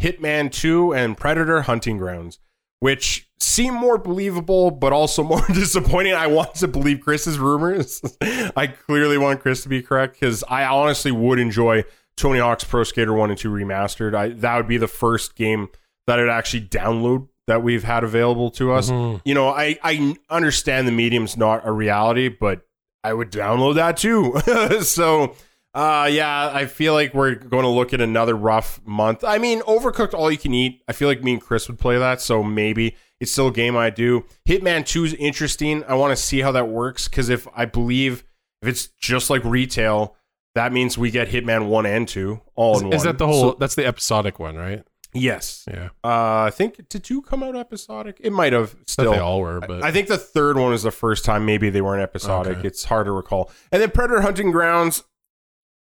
[0.00, 2.38] Hitman 2, and Predator Hunting Grounds.
[2.78, 6.14] which seem more believable, but also more disappointing.
[6.14, 8.00] I want to believe Chris's rumors.
[8.56, 11.84] I clearly want Chris to be correct because I honestly would enjoy
[12.16, 14.14] Tony Hawk's Pro Skater 1 and 2 remastered.
[14.14, 15.68] I, that would be the first game
[16.06, 18.90] that I'd actually download that we've had available to us.
[18.90, 19.18] Mm-hmm.
[19.24, 22.62] You know, I, I understand the medium's not a reality, but
[23.02, 24.80] I would download that too.
[24.82, 25.34] so,
[25.74, 29.24] uh, yeah, I feel like we're going to look at another rough month.
[29.24, 30.82] I mean, Overcooked All You Can Eat.
[30.88, 33.76] I feel like me and Chris would play that, so maybe it's still a game
[33.76, 34.24] I do.
[34.48, 35.84] Hitman 2 is interesting.
[35.84, 38.24] I want to see how that works because if I believe
[38.62, 40.16] if it's just like retail,
[40.54, 42.96] that means we get Hitman 1 and 2 all Is, in is one.
[42.96, 43.52] Is that the whole?
[43.52, 44.84] So- that's the episodic one, right?
[45.12, 45.64] Yes.
[45.70, 48.18] Yeah, Uh, I think did 2 come out episodic?
[48.20, 49.12] It might have still.
[49.12, 51.80] they all were, but I think the third one was the first time maybe they
[51.80, 52.58] weren't episodic.
[52.58, 52.68] Okay.
[52.68, 53.50] It's hard to recall.
[53.72, 55.04] And then Predator Hunting Grounds,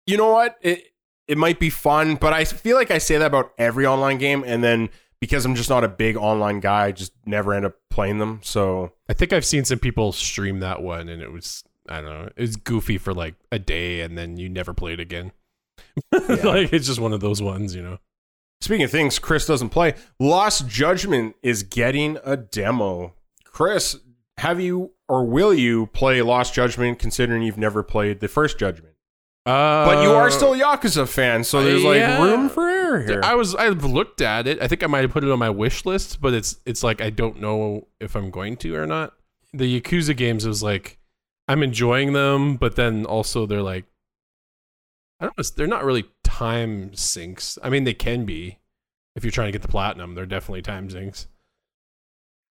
[0.05, 0.57] you know what?
[0.61, 0.83] It
[1.27, 4.43] it might be fun, but I feel like I say that about every online game,
[4.47, 7.75] and then because I'm just not a big online guy, I just never end up
[7.89, 8.39] playing them.
[8.43, 12.09] So I think I've seen some people stream that one, and it was I don't
[12.09, 15.31] know, it was goofy for like a day, and then you never play it again.
[16.11, 17.97] like it's just one of those ones, you know.
[18.62, 19.96] Speaking of things, Chris doesn't play.
[20.20, 23.13] Lost Judgment is getting a demo.
[23.46, 23.98] Chris,
[24.38, 27.00] have you or will you play Lost Judgment?
[27.00, 28.96] Considering you've never played the first Judgment,
[29.46, 32.22] Uh, but you are still a Yakuza fan, so there's like yeah.
[32.22, 33.22] room for error here.
[33.24, 34.62] I was I've looked at it.
[34.62, 37.02] I think I might have put it on my wish list, but it's it's like
[37.02, 39.13] I don't know if I'm going to or not.
[39.54, 41.00] The Yakuza games is like
[41.48, 43.86] I'm enjoying them, but then also they're like
[45.20, 46.06] I don't know, they're not really
[46.38, 47.58] time sinks.
[47.63, 48.60] I mean they can be
[49.15, 51.28] if you're trying to get the platinum, they're definitely time sinks.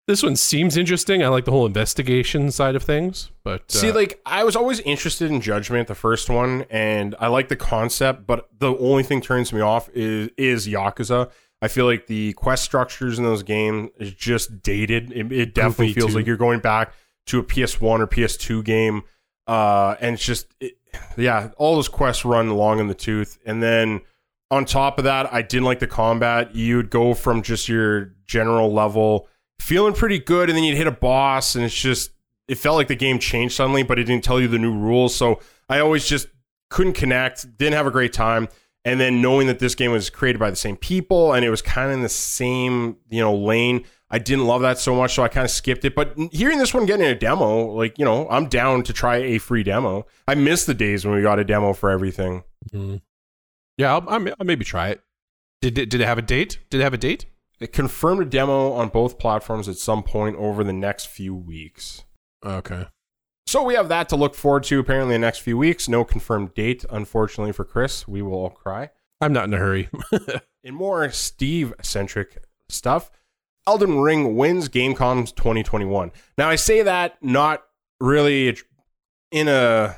[0.09, 1.25] This one seems interesting.
[1.25, 4.79] I like the whole investigation side of things, but See, uh, like I was always
[4.81, 9.21] interested in Judgment, the first one, and I like the concept, but the only thing
[9.21, 11.31] turns me off is is Yakuza.
[11.63, 15.11] I feel like the quest structures in those games is just dated.
[15.11, 16.19] It, it definitely feels too.
[16.19, 16.93] like you're going back
[17.27, 19.03] to a PS1 or PS2 game,
[19.49, 20.75] uh, and it's just it,
[21.17, 24.03] yeah, all those quests run long in the tooth, and then.
[24.49, 26.55] On top of that, I didn't like the combat.
[26.55, 29.27] You'd go from just your general level,
[29.59, 32.13] feeling pretty good, and then you'd hit a boss, and it's just
[32.49, 35.15] it felt like the game changed suddenly, but it didn't tell you the new rules.
[35.15, 36.29] So I always just
[36.71, 38.49] couldn't connect, didn't have a great time.
[38.85, 41.61] And then knowing that this game was created by the same people and it was
[41.61, 45.25] kind of in the same, you know, lane, I didn't love that so much, so
[45.25, 45.95] I kind of skipped it.
[45.95, 49.39] But hearing this one getting a demo, like, you know, I'm down to try a
[49.39, 50.07] free demo.
[50.29, 52.45] I miss the days when we got a demo for everything.
[52.73, 53.01] mm.
[53.77, 55.01] yeah, I'll, I'll, I'll maybe try it.
[55.61, 56.59] Did it, did it have a date?
[56.71, 57.27] Did it have a date?
[57.59, 62.05] It confirmed a demo on both platforms at some point over the next few weeks.
[62.45, 62.87] Okay.
[63.47, 65.89] So we have that to look forward to apparently in the next few weeks.
[65.89, 68.07] No confirmed date, unfortunately, for Chris.
[68.07, 68.91] We will all cry.
[69.21, 69.89] I'm not in a hurry.
[70.65, 73.13] In more Steve centric stuff,
[73.67, 76.13] Elden Ring wins Gamescom 2021.
[76.39, 77.65] Now, I say that not
[78.01, 78.57] really
[79.31, 79.97] in a.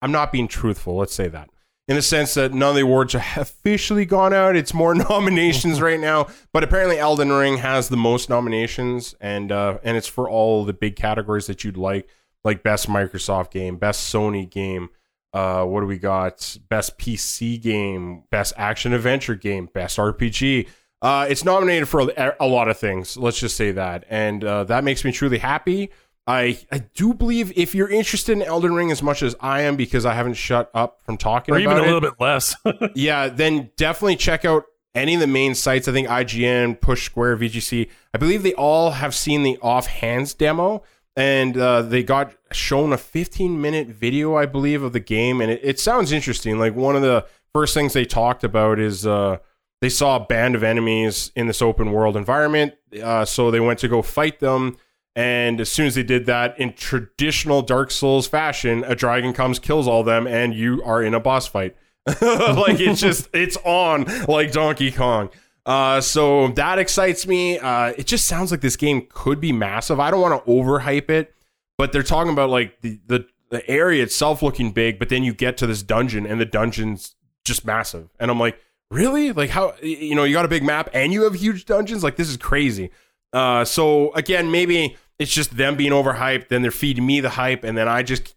[0.00, 1.50] I'm not being truthful, let's say that.
[1.88, 4.56] In the sense that none of the awards have officially gone out.
[4.56, 6.28] It's more nominations right now.
[6.52, 10.72] But apparently, Elden Ring has the most nominations, and uh, and it's for all the
[10.72, 12.08] big categories that you'd like,
[12.44, 14.90] like best Microsoft game, best Sony game,
[15.32, 16.58] uh, what do we got?
[16.68, 20.68] Best PC game, best action adventure game, best RPG.
[21.00, 23.16] Uh, it's nominated for a, a lot of things.
[23.16, 25.90] Let's just say that, and uh, that makes me truly happy.
[26.26, 29.76] I I do believe if you're interested in Elden Ring as much as I am,
[29.76, 32.56] because I haven't shut up from talking or about even a it, little bit less.
[32.94, 35.88] yeah, then definitely check out any of the main sites.
[35.88, 37.88] I think IGN, Push Square, VGC.
[38.12, 40.82] I believe they all have seen the off hands demo,
[41.16, 45.50] and uh, they got shown a 15 minute video, I believe, of the game, and
[45.50, 46.58] it, it sounds interesting.
[46.58, 49.38] Like one of the first things they talked about is uh,
[49.80, 53.78] they saw a band of enemies in this open world environment, uh, so they went
[53.80, 54.76] to go fight them.
[55.14, 59.58] And as soon as they did that, in traditional Dark Souls fashion, a dragon comes,
[59.58, 61.76] kills all them, and you are in a boss fight.
[62.06, 65.28] like it's just it's on like Donkey Kong.
[65.66, 67.58] Uh, so that excites me.
[67.58, 70.00] Uh, it just sounds like this game could be massive.
[70.00, 71.34] I don't want to overhype it,
[71.76, 75.34] but they're talking about like the, the the area itself looking big, but then you
[75.34, 78.08] get to this dungeon and the dungeon's just massive.
[78.20, 78.58] And I'm like,
[78.90, 79.32] really?
[79.32, 82.02] Like how you know you got a big map and you have huge dungeons?
[82.02, 82.90] Like this is crazy.
[83.32, 86.48] Uh, so again, maybe it's just them being overhyped.
[86.48, 88.34] Then they're feeding me the hype, and then I just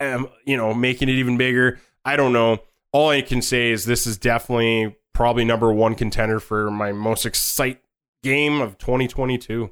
[0.00, 1.78] am you know making it even bigger.
[2.04, 2.58] I don't know.
[2.92, 7.26] All I can say is this is definitely probably number one contender for my most
[7.26, 7.82] excite
[8.22, 9.70] game of 2022.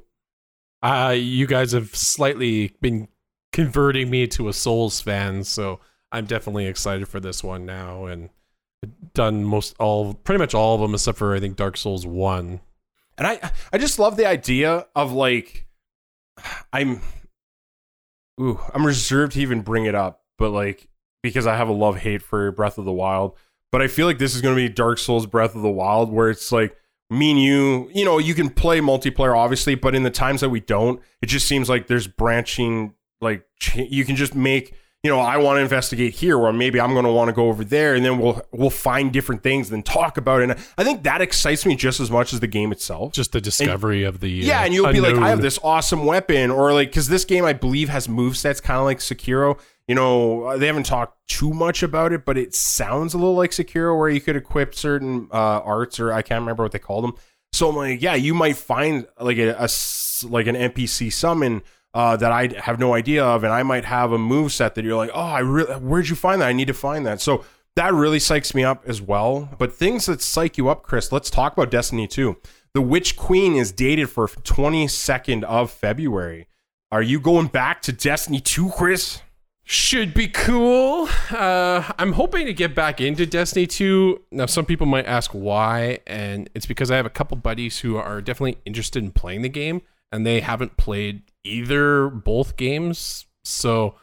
[0.83, 3.07] uh, you guys have slightly been
[3.51, 5.79] converting me to a Souls fan, so
[6.11, 8.29] I'm definitely excited for this one now, and
[9.13, 12.61] done most all pretty much all of them except for I think Dark Souls one.
[13.17, 15.67] And I I just love the idea of like
[16.73, 17.01] I'm
[18.39, 20.87] ooh, I'm reserved to even bring it up, but like
[21.23, 23.35] because I have a love hate for Breath of the Wild.
[23.71, 26.11] But I feel like this is going to be Dark Souls Breath of the Wild
[26.11, 26.77] where it's like
[27.09, 30.49] me and you, you know, you can play multiplayer obviously, but in the times that
[30.49, 35.11] we don't, it just seems like there's branching like ch- you can just make you
[35.11, 37.63] know, I want to investigate here, or maybe I'm going to want to go over
[37.63, 40.49] there, and then we'll we'll find different things and talk about it.
[40.49, 43.13] And I think that excites me just as much as the game itself.
[43.13, 46.05] Just the discovery of the yeah, uh, and you'll be like, I have this awesome
[46.05, 49.59] weapon, or like because this game I believe has move sets kind of like Sekiro.
[49.87, 53.51] You know, they haven't talked too much about it, but it sounds a little like
[53.51, 57.03] Sekiro, where you could equip certain uh, arts, or I can't remember what they call
[57.03, 57.13] them.
[57.53, 61.61] So I'm like, yeah, you might find like a, a s- like an NPC summon
[61.95, 64.83] uh, that I have no idea of, and I might have a move set that
[64.83, 66.47] you're like, oh, I really, where'd you find that?
[66.47, 67.21] I need to find that.
[67.21, 67.45] So
[67.77, 69.49] that really psychs me up as well.
[69.57, 72.35] But things that psych you up, Chris, let's talk about Destiny 2.
[72.73, 76.49] The Witch Queen is dated for 22nd of February.
[76.91, 79.21] Are you going back to Destiny 2, Chris?
[79.63, 81.07] Should be cool.
[81.31, 84.21] Uh, I'm hoping to get back into Destiny 2.
[84.33, 87.95] Now, some people might ask why, and it's because I have a couple buddies who
[87.95, 89.81] are definitely interested in playing the game,
[90.11, 93.25] and they haven't played either both games.
[93.43, 93.95] So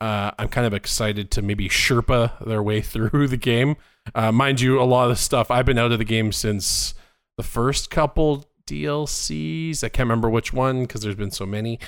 [0.00, 3.76] uh, I'm kind of excited to maybe Sherpa their way through the game.
[4.14, 6.94] Uh, mind you, a lot of the stuff I've been out of the game since
[7.36, 9.82] the first couple DLCs.
[9.82, 11.78] I can't remember which one because there's been so many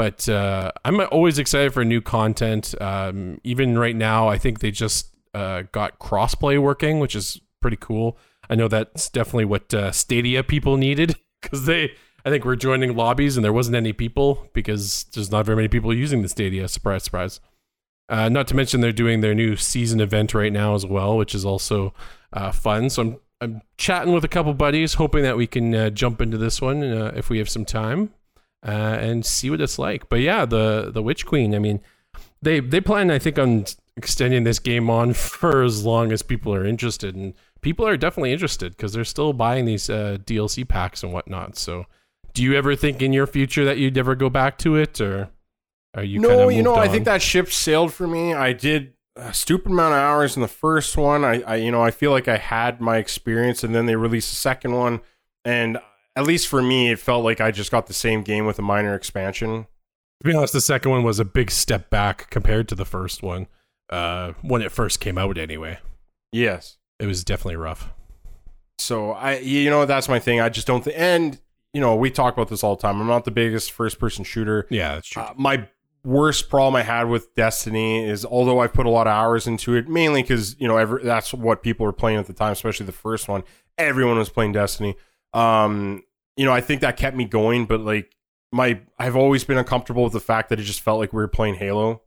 [0.00, 2.74] but uh, I'm always excited for new content.
[2.80, 7.76] Um, even right now, I think they just uh, got crossplay working, which is pretty
[7.78, 8.16] cool.
[8.48, 11.92] I know that's definitely what uh, Stadia people needed because they,
[12.24, 15.68] I think, we're joining lobbies and there wasn't any people because there's not very many
[15.68, 16.68] people using the Stadia.
[16.68, 17.40] Surprise, surprise.
[18.08, 21.34] Uh, not to mention they're doing their new season event right now as well, which
[21.34, 21.94] is also
[22.32, 22.90] uh, fun.
[22.90, 26.36] So I'm I'm chatting with a couple buddies, hoping that we can uh, jump into
[26.36, 28.10] this one uh, if we have some time
[28.66, 30.08] uh, and see what it's like.
[30.08, 31.54] But yeah, the the Witch Queen.
[31.54, 31.80] I mean,
[32.42, 33.64] they they plan, I think, on
[33.96, 38.32] extending this game on for as long as people are interested, and people are definitely
[38.32, 41.56] interested because they're still buying these uh, DLC packs and whatnot.
[41.56, 41.86] So,
[42.34, 45.30] do you ever think in your future that you'd ever go back to it, or
[45.94, 46.20] are you?
[46.20, 48.34] no, you know, moved I think that ship sailed for me.
[48.34, 51.24] I did a stupid amount of hours in the first one.
[51.24, 54.30] I, I, you know, I feel like I had my experience, and then they released
[54.30, 55.00] the second one,
[55.44, 55.78] and
[56.16, 58.62] at least for me, it felt like I just got the same game with a
[58.62, 59.66] minor expansion.
[60.22, 63.22] To be honest, the second one was a big step back compared to the first
[63.22, 63.46] one.
[63.88, 65.78] Uh, when it first came out, anyway,
[66.32, 66.76] Yes.
[66.98, 67.90] it was definitely rough.
[68.78, 70.40] So I, you know, that's my thing.
[70.40, 71.38] I just don't think, and
[71.72, 73.00] you know, we talk about this all the time.
[73.00, 74.66] I'm not the biggest first person shooter.
[74.70, 75.22] Yeah, that's true.
[75.22, 75.68] Uh, my
[76.04, 79.74] worst problem I had with Destiny is, although I put a lot of hours into
[79.74, 82.86] it, mainly because you know every, that's what people were playing at the time, especially
[82.86, 83.42] the first one.
[83.78, 84.96] Everyone was playing Destiny.
[85.32, 86.02] Um,
[86.36, 88.16] you know, I think that kept me going, but like
[88.52, 91.28] my, I've always been uncomfortable with the fact that it just felt like we were
[91.28, 92.02] playing Halo.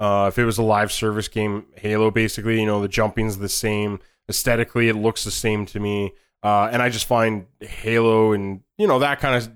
[0.00, 3.48] Uh, if it was a live service game, Halo, basically, you know, the jumping's the
[3.48, 4.00] same.
[4.28, 6.12] Aesthetically, it looks the same to me.
[6.42, 9.52] Uh, and I just find Halo and, you know, that kind of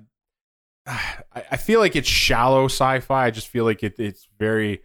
[1.50, 3.26] I, feel like it's shallow sci-fi.
[3.26, 4.82] I just feel like it, it's very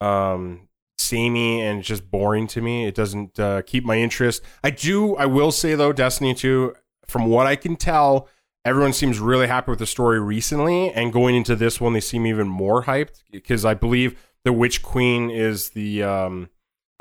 [0.00, 2.86] um, samey and just boring to me.
[2.86, 4.42] It doesn't uh, keep my interest.
[4.62, 5.16] I do.
[5.16, 6.74] I will say though, Destiny Two,
[7.06, 8.28] from what I can tell,
[8.64, 12.26] everyone seems really happy with the story recently, and going into this one, they seem
[12.26, 16.02] even more hyped because I believe the Witch Queen is the.
[16.02, 16.48] Um,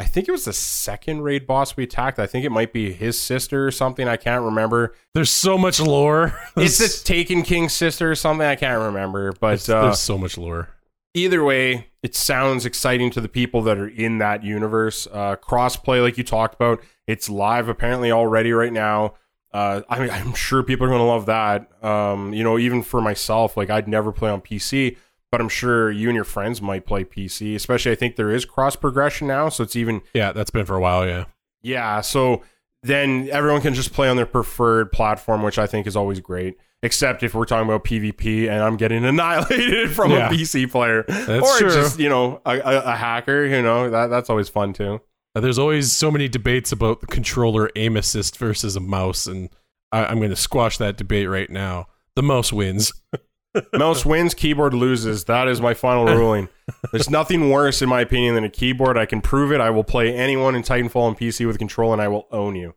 [0.04, 2.20] I think it was the second raid boss we attacked.
[2.20, 4.06] I think it might be his sister or something.
[4.08, 4.94] I can't remember.
[5.14, 6.38] There's so much lore.
[6.58, 8.46] It's the Taken King's sister or something.
[8.46, 9.32] I can't remember.
[9.32, 10.70] But uh, there's so much lore.
[11.14, 15.08] either way, it sounds exciting to the people that are in that universe.
[15.12, 19.14] Uh, crossplay, like you talked about, it's live apparently already right now.
[19.54, 21.72] Uh, I mean, I'm sure people are going to love that.
[21.84, 24.98] Um, you know, even for myself, like I'd never play on PC,
[25.34, 27.56] but I'm sure you and your friends might play PC.
[27.56, 30.76] Especially, I think there is cross progression now, so it's even Yeah, that's been for
[30.76, 31.08] a while.
[31.08, 31.26] Yeah.
[31.64, 32.44] yeah, so
[32.84, 36.56] then everyone can just play on their preferred platform, which I think is always great.
[36.84, 40.28] Except if we're talking about PvP and I'm getting annihilated from Yeah.
[40.30, 41.74] a PC player, That's or true.
[41.74, 45.02] just you know a, a, a hacker, you know that that's always fun too.
[45.36, 49.50] Uh, There's always so many debates about the controller aim assist versus a mouse, and
[49.92, 51.88] I, I'm going to squash that debate right now.
[52.16, 52.94] The mouse wins.
[53.74, 55.26] Mouse wins, keyboard loses.
[55.26, 56.50] That is my final ruling.
[56.92, 58.98] There's nothing worse, in my opinion, than a keyboard.
[58.98, 59.62] I can prove it.
[59.62, 62.74] I will play anyone in Titanfall on PC with control, and I will own you.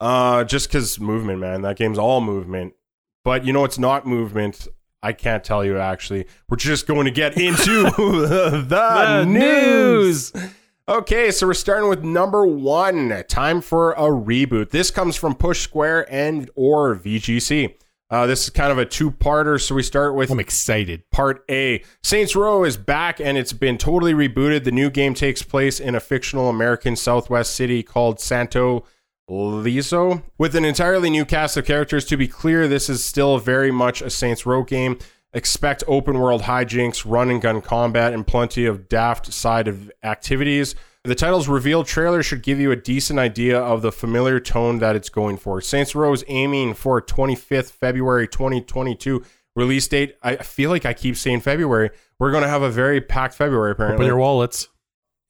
[0.00, 1.62] Uh, just because movement, man.
[1.62, 2.74] That game's all movement.
[3.24, 4.68] But you know, it's not movement.
[5.02, 6.26] I can't tell you actually.
[6.48, 10.32] We're just going to get into the, The news.
[10.88, 13.24] Okay, so we're starting with number one.
[13.28, 14.70] Time for a reboot.
[14.70, 17.74] This comes from Push Square and or VGC.
[18.08, 21.02] Uh, this is kind of a two-parter, so we start with I'm excited.
[21.10, 21.82] Part A.
[22.04, 24.62] Saints Row is back and it's been totally rebooted.
[24.62, 28.84] The new game takes place in a fictional American Southwest city called Santo
[29.28, 32.04] Ileso with an entirely new cast of characters.
[32.04, 34.98] To be clear, this is still very much a Saints Row game.
[35.32, 40.76] Expect open world hijinks, run and gun combat, and plenty of daft side of activities.
[41.06, 44.96] The title's revealed trailer should give you a decent idea of the familiar tone that
[44.96, 45.60] it's going for.
[45.60, 50.16] Saints Row is aiming for 25th February 2022 release date.
[50.22, 51.90] I feel like I keep saying February.
[52.18, 53.96] We're going to have a very packed February apparently.
[53.96, 54.68] Open your wallets.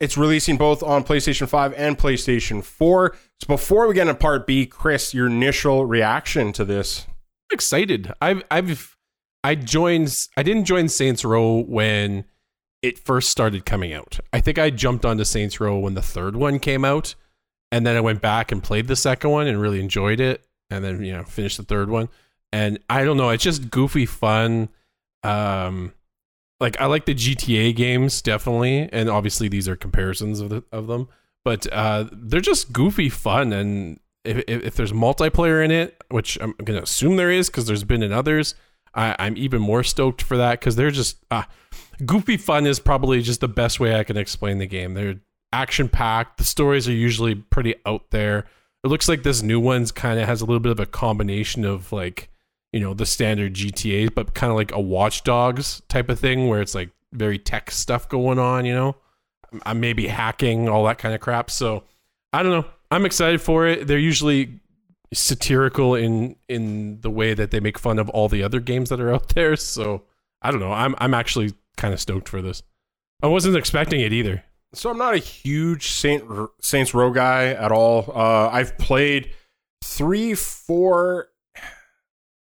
[0.01, 3.16] It's releasing both on PlayStation 5 and PlayStation 4.
[3.43, 7.07] So before we get into part B, Chris, your initial reaction to this?
[7.51, 8.12] I'm excited.
[8.20, 8.97] I've I've
[9.45, 12.24] I joined I didn't join Saints Row when
[12.83, 14.20] it first started coming out.
[14.33, 17.14] I think I jumped onto Saints Row when the third one came out,
[17.72, 20.85] and then I went back and played the second one and really enjoyed it, and
[20.85, 22.09] then you know finished the third one.
[22.53, 24.68] And I don't know, it's just goofy fun.
[25.22, 25.93] Um,
[26.61, 30.87] like I like the GTA games definitely, and obviously these are comparisons of the, of
[30.87, 31.09] them,
[31.45, 33.53] but uh, they're just goofy fun.
[33.53, 37.66] And if, if, if there's multiplayer in it, which I'm gonna assume there is because
[37.66, 38.55] there's been in others,
[38.95, 41.45] I, I'm even more stoked for that because they're just uh,
[42.05, 44.94] goofy fun is probably just the best way I can explain the game.
[44.94, 45.20] They're
[45.53, 46.38] action packed.
[46.38, 48.47] The stories are usually pretty out there.
[48.84, 51.64] It looks like this new one's kind of has a little bit of a combination
[51.64, 52.30] of like
[52.72, 56.49] you know the standard GTA, but kind of like a Watch Dogs type of thing
[56.49, 58.66] where it's like very tech stuff going on.
[58.66, 58.97] You know,
[59.64, 61.51] I'm uh, maybe hacking all that kind of crap.
[61.51, 61.84] So
[62.32, 62.66] I don't know.
[62.90, 63.86] I'm excited for it.
[63.86, 64.61] They're usually
[65.14, 69.01] satirical in in the way that they make fun of all the other games that
[69.01, 69.57] are out there.
[69.57, 70.03] So
[70.42, 70.72] I don't know.
[70.72, 72.62] I'm I'm actually kind of stoked for this.
[73.22, 74.45] I wasn't expecting it either.
[74.74, 76.24] So I'm not a huge Saint
[76.61, 78.12] Saints Row guy at all.
[78.14, 79.33] Uh, I've played
[79.83, 81.29] three, four,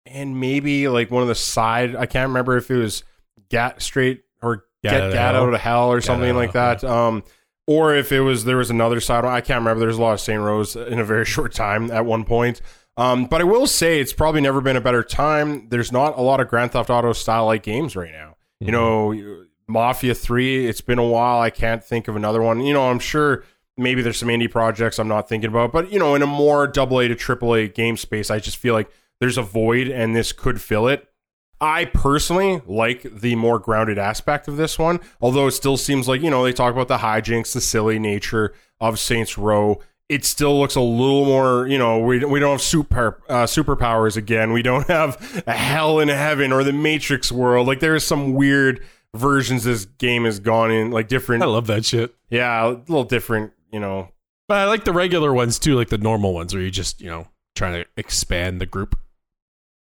[0.06, 1.96] and maybe like one of the side.
[1.96, 3.04] I can't remember if it was
[3.50, 6.84] Gat Straight or Get Gat Out of Hell or something Out like that.
[6.84, 7.24] Um,
[7.68, 9.26] or if it was there was another side.
[9.26, 9.82] I can't remember.
[9.82, 12.62] There's a lot of Saint Rows in a very short time at one point.
[12.98, 15.68] Um, but I will say it's probably never been a better time.
[15.70, 18.35] There's not a lot of Grand Theft Auto style like games right now.
[18.60, 19.44] You know, mm-hmm.
[19.68, 21.42] Mafia 3, it's been a while.
[21.42, 22.62] I can't think of another one.
[22.62, 23.44] You know, I'm sure
[23.78, 26.68] maybe there's some indie projects I'm not thinking about, but you know, in a more
[26.68, 28.90] double A to triple A game space, I just feel like
[29.20, 31.08] there's a void and this could fill it.
[31.62, 36.22] I personally like the more grounded aspect of this one, although it still seems like,
[36.22, 39.82] you know, they talk about the hijinks, the silly nature of Saints Row.
[40.08, 44.18] It still looks a little more, you know, we, we don't have super uh, superpowers
[44.18, 44.54] again.
[44.54, 47.66] We don't have a hell in heaven or the Matrix world.
[47.66, 48.86] Like there is some weird
[49.16, 51.42] versions this game has gone in, like different.
[51.42, 52.14] I love that shit.
[52.30, 54.10] Yeah, a little different, you know.
[54.48, 57.10] But I like the regular ones too, like the normal ones where you just, you
[57.10, 58.96] know, trying to expand the group.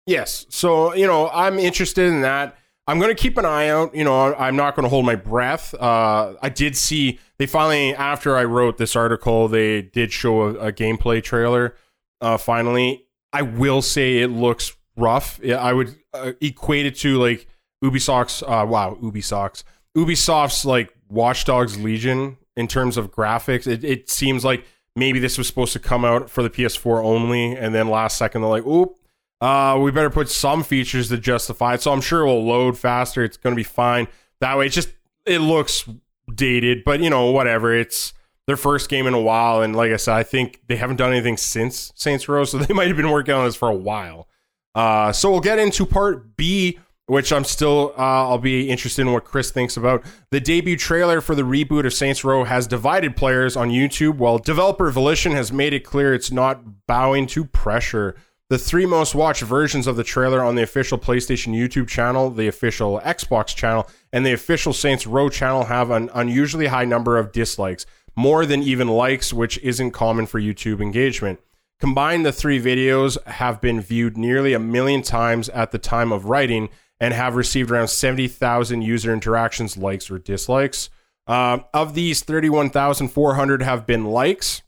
[0.06, 0.46] Yes.
[0.50, 2.58] So, you know, I'm interested in that.
[2.90, 3.94] I'm going to keep an eye out.
[3.94, 5.76] You know, I'm not going to hold my breath.
[5.76, 10.54] Uh, I did see they finally, after I wrote this article, they did show a,
[10.56, 11.76] a gameplay trailer.
[12.20, 15.40] Uh, finally, I will say it looks rough.
[15.46, 17.48] I would uh, equate it to like
[17.84, 19.64] Ubisoft's, uh, wow, Ubisoft's,
[19.96, 23.68] Ubisoft's like Watch Dogs Legion in terms of graphics.
[23.68, 24.66] It, it seems like
[24.96, 28.42] maybe this was supposed to come out for the PS4 only, and then last second
[28.42, 28.99] they're like, oop,
[29.42, 31.82] uh, we better put some features to justify it.
[31.82, 33.24] So I'm sure it will load faster.
[33.24, 34.08] It's going to be fine.
[34.42, 34.90] That way, it just
[35.26, 35.88] it looks
[36.34, 37.74] dated, but you know, whatever.
[37.74, 38.14] It's
[38.48, 41.12] their first game in a while, and like I said, I think they haven't done
[41.12, 44.28] anything since Saints Row, so they might have been working on this for a while.
[44.76, 49.14] Uh, so we'll get into part B, which I'm still uh, I'll be interested in
[49.14, 50.04] what Chris thinks about.
[50.32, 54.38] The debut trailer for the reboot of Saints Row has divided players on YouTube, while
[54.38, 58.16] developer Volition has made it clear it's not bowing to pressure.
[58.50, 62.48] The three most watched versions of the trailer on the official PlayStation YouTube channel, the
[62.48, 67.32] official Xbox channel, and the official Saints Row channel have an unusually high number of
[67.32, 67.86] dislikes,
[68.16, 71.40] more than even likes, which isn't common for YouTube engagement.
[71.80, 76.26] Combined, the three videos have been viewed nearly a million times at the time of
[76.26, 76.70] writing
[77.00, 80.90] and have received around 70,000 user interactions, likes, or dislikes.
[81.28, 84.64] Uh, of these, 31,400 have been likes,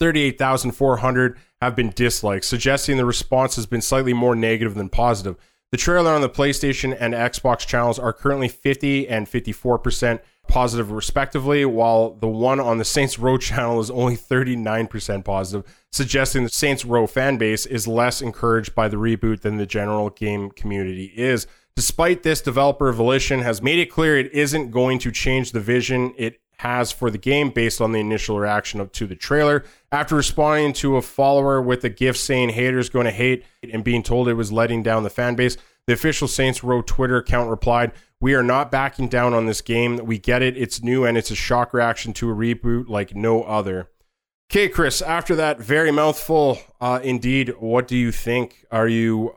[0.00, 5.36] 38,400 have been dislikes, suggesting the response has been slightly more negative than positive.
[5.70, 11.64] The trailer on the PlayStation and Xbox channels are currently 50 and 54% positive, respectively,
[11.64, 16.84] while the one on the Saints Row channel is only 39% positive, suggesting the Saints
[16.84, 21.46] Row fan base is less encouraged by the reboot than the general game community is.
[21.76, 26.14] Despite this, developer Volition has made it clear it isn't going to change the vision
[26.18, 29.64] it has for the game based on the initial reaction of, to the trailer.
[29.90, 34.02] After responding to a follower with a gift saying haters going to hate and being
[34.02, 35.56] told it was letting down the fan base,
[35.86, 39.96] the official Saints Row Twitter account replied, We are not backing down on this game.
[40.04, 40.56] We get it.
[40.56, 43.88] It's new and it's a shock reaction to a reboot like no other.
[44.50, 48.66] Okay, Chris, after that very mouthful, uh, indeed, what do you think?
[48.70, 49.36] Are you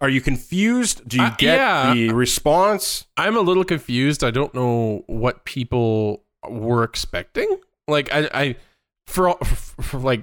[0.00, 1.06] are you confused?
[1.08, 1.94] Do you Uh, get yeah.
[1.94, 3.06] the response?
[3.16, 4.22] I'm a little confused.
[4.22, 7.58] I don't know what people were expecting.
[7.88, 8.56] Like I, I
[9.06, 10.22] for, for like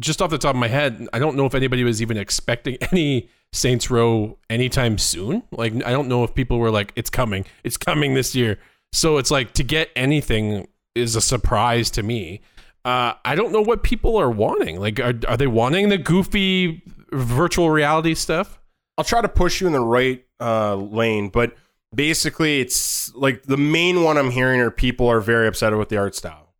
[0.00, 2.76] just off the top of my head, I don't know if anybody was even expecting
[2.92, 5.42] any Saints Row anytime soon.
[5.50, 8.58] Like I don't know if people were like, "It's coming, it's coming this year."
[8.92, 12.40] So it's like to get anything is a surprise to me.
[12.84, 14.78] Uh, I don't know what people are wanting.
[14.80, 18.57] Like, are, are they wanting the goofy virtual reality stuff?
[18.98, 21.54] I'll try to push you in the right uh, lane, but
[21.94, 25.98] basically, it's like the main one I'm hearing are people are very upset with the
[25.98, 26.52] art style.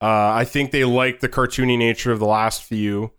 [0.00, 3.12] Uh, I think they like the cartoony nature of the last few,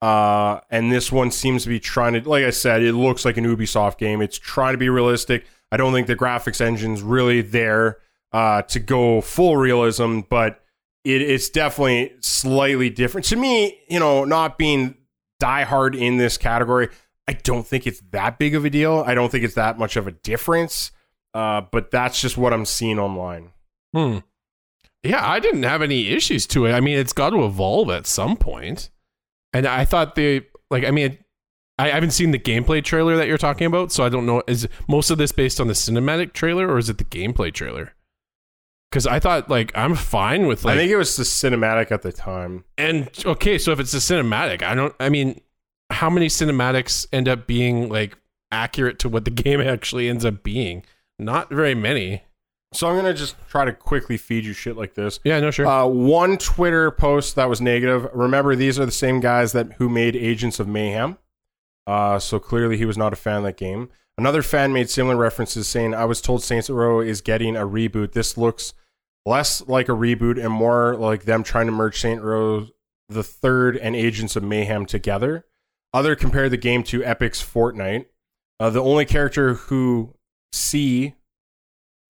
[0.00, 2.26] uh, and this one seems to be trying to.
[2.26, 4.22] Like I said, it looks like an Ubisoft game.
[4.22, 5.44] It's trying to be realistic.
[5.70, 7.98] I don't think the graphics engine's really there
[8.32, 10.62] uh, to go full realism, but
[11.04, 13.78] it, it's definitely slightly different to me.
[13.90, 14.96] You know, not being
[15.42, 16.88] diehard in this category.
[17.28, 19.02] I don't think it's that big of a deal.
[19.06, 20.92] I don't think it's that much of a difference.
[21.34, 23.50] Uh, but that's just what I'm seeing online.
[23.94, 24.18] Hmm.
[25.02, 26.72] Yeah, I didn't have any issues to it.
[26.72, 28.90] I mean, it's got to evolve at some point.
[29.52, 30.84] And I thought the like.
[30.84, 31.18] I mean,
[31.78, 34.42] I haven't seen the gameplay trailer that you're talking about, so I don't know.
[34.46, 37.94] Is most of this based on the cinematic trailer or is it the gameplay trailer?
[38.90, 40.74] Because I thought like I'm fine with like.
[40.74, 42.64] I think it was the cinematic at the time.
[42.78, 44.94] and okay, so if it's a cinematic, I don't.
[44.98, 45.40] I mean,
[45.96, 48.16] how many cinematics end up being like
[48.52, 50.84] accurate to what the game actually ends up being?
[51.18, 52.22] Not very many.
[52.74, 55.18] So I'm gonna just try to quickly feed you shit like this.
[55.24, 55.66] Yeah, no, sure.
[55.66, 58.08] Uh, one Twitter post that was negative.
[58.12, 61.16] Remember, these are the same guys that who made Agents of Mayhem.
[61.86, 63.88] Uh, so clearly he was not a fan of that game.
[64.18, 68.12] Another fan made similar references, saying, "I was told Saints Row is getting a reboot.
[68.12, 68.74] This looks
[69.24, 72.66] less like a reboot and more like them trying to merge Saint Row
[73.08, 75.46] the Third and Agents of Mayhem together."
[75.96, 78.04] Other compared the game to Epic's Fortnite.
[78.60, 80.14] Uh, the only character who
[80.52, 81.14] see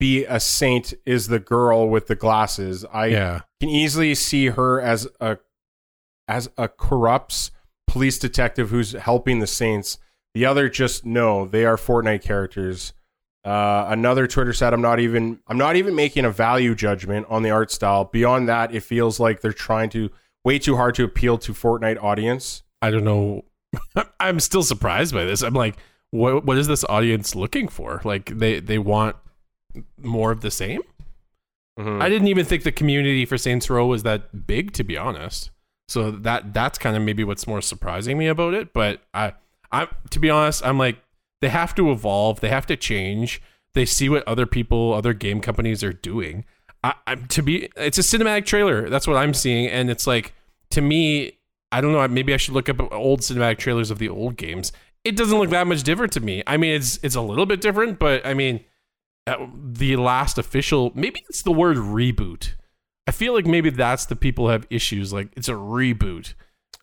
[0.01, 2.85] be a saint is the girl with the glasses.
[2.93, 3.41] I yeah.
[3.61, 5.39] can easily see her as a
[6.27, 7.53] as a corrupts
[7.87, 9.99] police detective who's helping the saints.
[10.35, 12.93] The other just no, they are Fortnite characters.
[13.45, 17.45] Uh, another Twitter said, "I'm not even I'm not even making a value judgment on
[17.45, 18.07] the art style.
[18.07, 20.11] Beyond that, it feels like they're trying to
[20.45, 22.65] way too hard to appeal to Fortnite audience.
[22.83, 23.45] I don't know.
[24.21, 25.43] I'm still surprised by this.
[25.43, 25.77] I'm like,
[26.11, 28.01] what what is this audience looking for?
[28.05, 29.17] Like they they want
[30.01, 30.83] more of the same?
[31.79, 32.01] Mhm.
[32.01, 35.51] I didn't even think the community for Saints Row was that big to be honest.
[35.89, 39.35] So that that's kind of maybe what's more surprising me about it, but I
[39.71, 40.99] I to be honest, I'm like
[41.43, 43.43] they have to evolve, they have to change.
[43.75, 46.45] They see what other people, other game companies are doing.
[46.83, 48.89] I, I to be it's a cinematic trailer.
[48.89, 50.33] That's what I'm seeing and it's like
[50.71, 51.36] to me
[51.73, 54.73] I don't know, maybe I should look up old cinematic trailers of the old games.
[55.05, 56.43] It doesn't look that much different to me.
[56.47, 58.65] I mean, it's it's a little bit different, but I mean,
[59.27, 62.55] uh, the last official, maybe it's the word reboot.
[63.07, 65.13] I feel like maybe that's the people who have issues.
[65.13, 66.35] Like it's a reboot.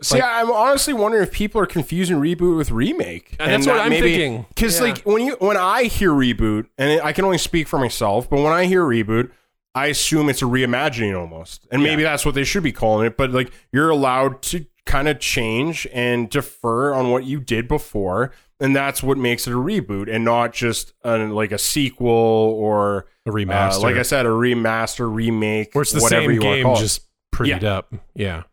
[0.01, 3.35] See, Like- I'm honestly wondering if people are confusing reboot with remake.
[3.39, 4.45] And that's what I'm thinking.
[4.49, 4.83] Because Yeah.
[4.87, 8.37] like when you when I hear reboot, and I can only speak for myself, but
[8.41, 9.31] when I hear reboot,
[9.75, 13.17] I assume it's a reimagining almost, and maybe that's what they should be calling it.
[13.17, 18.31] But like you're allowed to kind of change and defer on what you did before,
[18.59, 23.05] and that's what makes it a reboot, and not just a, like a sequel or
[23.25, 23.81] A uh, remaster.
[23.83, 26.79] like I said, a remaster, remake, or it's the whatever same game, call it.
[26.81, 27.01] just
[27.33, 27.93] prettied up.
[28.15, 28.43] Yeah.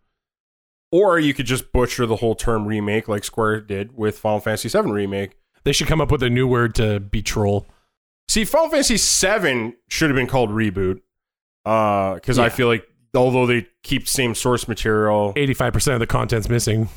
[0.92, 4.68] Or you could just butcher the whole term remake like Square did with Final Fantasy
[4.68, 5.36] VII Remake.
[5.62, 7.66] They should come up with a new word to be troll.
[8.28, 11.00] See, Final Fantasy VII should have been called Reboot.
[11.64, 12.48] Because I Yeah.
[12.48, 16.88] feel like, although they keep same source material, 85% of the content's missing.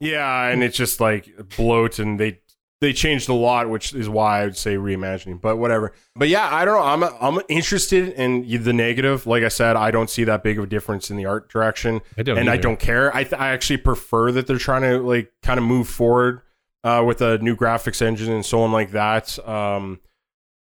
[0.00, 2.40] yeah, and it's just like bloat and they
[2.80, 5.38] they changed a lot, which is why I would say reimagining.
[5.38, 5.92] But whatever.
[6.16, 7.08] But yeah, I don't know.
[7.08, 9.26] I'm I'm interested in the negative.
[9.26, 12.00] Like I said, I don't see that big of a difference in the art direction.
[12.16, 13.14] I don't and I don't care.
[13.14, 16.40] I th- I actually prefer that they're trying to like kind of move forward
[16.82, 19.38] uh, with a new graphics engine and so on like that.
[19.46, 20.00] Um,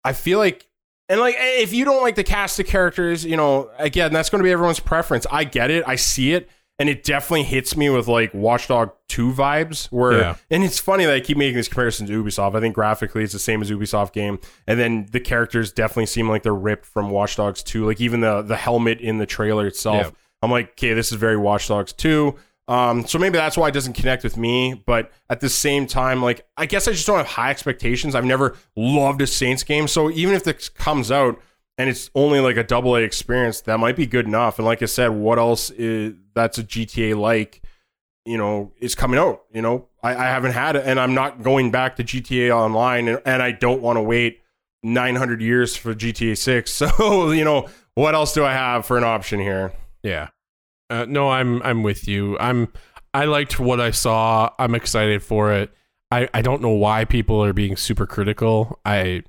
[0.04, 0.64] I feel like.
[1.08, 4.40] And like, if you don't like the cast of characters, you know, again, that's going
[4.40, 5.26] to be everyone's preference.
[5.30, 9.32] I get it, I see it, and it definitely hits me with like Watchdog 2
[9.32, 10.34] vibes where Yeah.
[10.50, 12.54] and it's funny that I keep making this comparison to Ubisoft.
[12.54, 16.28] I think graphically it's the same as Ubisoft game and then the characters definitely seem
[16.28, 19.66] like they're ripped from Watch Dogs 2 like even the the helmet in the trailer
[19.66, 20.04] itself.
[20.06, 20.10] Yeah.
[20.40, 22.36] I'm like, "Okay, this is very Watch Dogs 2."
[22.68, 24.80] Um, so maybe that's why it doesn't connect with me.
[24.86, 28.14] But at the same time, like I guess I just don't have high expectations.
[28.14, 31.40] I've never loved a Saints game, so even if this comes out
[31.78, 34.58] and it's only like a double A experience, that might be good enough.
[34.58, 37.62] And like I said, what else is that's a GTA like?
[38.26, 39.44] You know, is coming out.
[39.54, 43.08] You know, I, I haven't had it, and I'm not going back to GTA Online,
[43.08, 44.42] and, and I don't want to wait
[44.82, 46.70] 900 years for GTA 6.
[46.98, 49.72] So you know, what else do I have for an option here?
[50.02, 50.28] Yeah.
[50.90, 52.38] Uh, no, I'm I'm with you.
[52.38, 52.68] I'm
[53.14, 54.50] I liked what I saw.
[54.58, 55.70] I'm excited for it.
[56.10, 58.80] I I don't know why people are being super critical.
[58.84, 59.22] I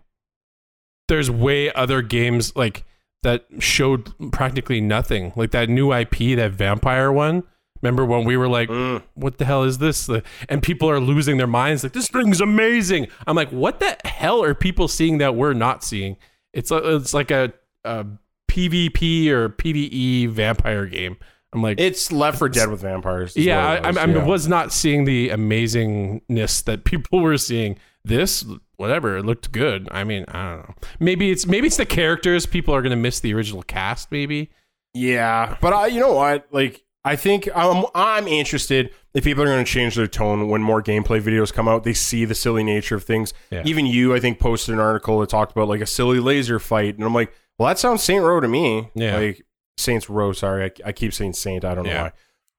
[1.08, 2.86] there's way other games like
[3.24, 5.34] that showed practically nothing.
[5.36, 7.44] Like that new IP, that vampire one.
[7.82, 9.02] Remember when we were like, Mm.
[9.16, 10.10] what the hell is this?
[10.50, 13.08] And people are losing their minds like, this thing's amazing.
[13.26, 16.18] I'm like, what the hell are people seeing that we're not seeing?
[16.54, 17.54] It's a, it's like a,
[17.86, 18.06] a
[18.52, 21.18] PvP or PvE vampire game.
[21.54, 23.36] I'm like, It's Left 4 Dead with vampires.
[23.36, 24.24] yeah, I, I, was, I yeah.
[24.26, 27.78] was not seeing the amazingness that people were seeing.
[28.06, 28.46] This,
[28.78, 29.88] whatever, it looked good.
[29.92, 30.76] I mean, I don't know.
[31.00, 32.46] Maybe it's maybe it's the characters.
[32.46, 34.12] People are gonna miss the original cast.
[34.12, 34.50] Maybe.
[34.94, 36.48] Yeah, but I, you know what?
[36.52, 40.62] Like, I think I'm I'm interested if people are going to change their tone when
[40.62, 41.84] more gameplay videos come out.
[41.84, 43.34] They see the silly nature of things.
[43.52, 43.64] Yeah.
[43.66, 46.96] Even you, I think, posted an article that talked about like a silly laser fight,
[46.96, 48.90] and I'm like, well, that sounds Saint Row to me.
[48.96, 49.18] Yeah.
[49.18, 49.46] like
[49.80, 50.32] Saints Row.
[50.34, 51.64] Sorry, I, I keep saying Saint.
[51.66, 52.04] I don't know Yeah.
[52.04, 52.12] why.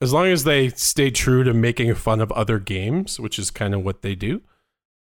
[0.02, 3.74] As long as they stay true to making fun of other games, which is kind
[3.74, 4.40] of what they do,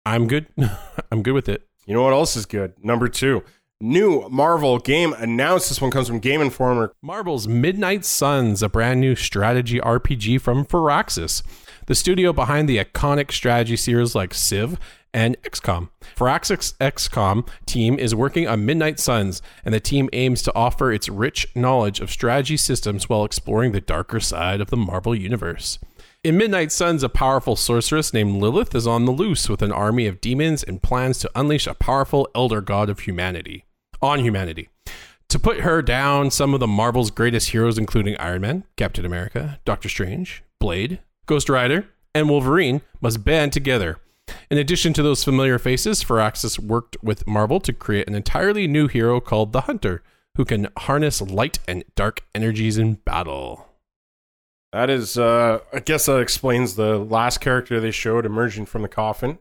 [0.05, 0.47] I'm good.
[1.13, 1.69] I'm good with it.
[1.87, 2.73] You know what else is good?
[2.85, 3.45] Number two,
[3.81, 5.69] new Marvel game announced.
[5.69, 6.93] This one comes from Game Informer.
[7.03, 11.43] Marvel's Midnight Suns, a brand new strategy RPG from Firaxis,
[11.91, 14.79] the studio behind the iconic strategy series like Civ
[15.13, 15.89] and XCOM.
[16.17, 21.09] Firaxis XCOM team is working on Midnight Suns, and the team aims to offer its
[21.09, 25.81] rich knowledge of strategy systems while exploring the darker side of the Marvel universe.
[26.23, 30.07] In Midnight Suns, a powerful sorceress named Lilith is on the loose with an army
[30.07, 33.65] of demons and plans to unleash a powerful elder god of humanity
[34.01, 34.69] on humanity.
[35.31, 39.59] To put her down, some of the Marvel's greatest heroes, including Iron Man, Captain America,
[39.65, 41.01] Doctor Strange, Blade,
[41.31, 43.99] Ghost Rider, and Wolverine, must band together.
[44.51, 48.89] In addition to those familiar faces, Firaxis worked with Marvel to create an entirely new
[48.89, 50.03] hero called the Hunter,
[50.37, 53.69] who can harness light and dark energies in battle.
[54.73, 58.89] That is, uh, I guess that explains the last character they showed emerging from the
[58.89, 59.39] coffin.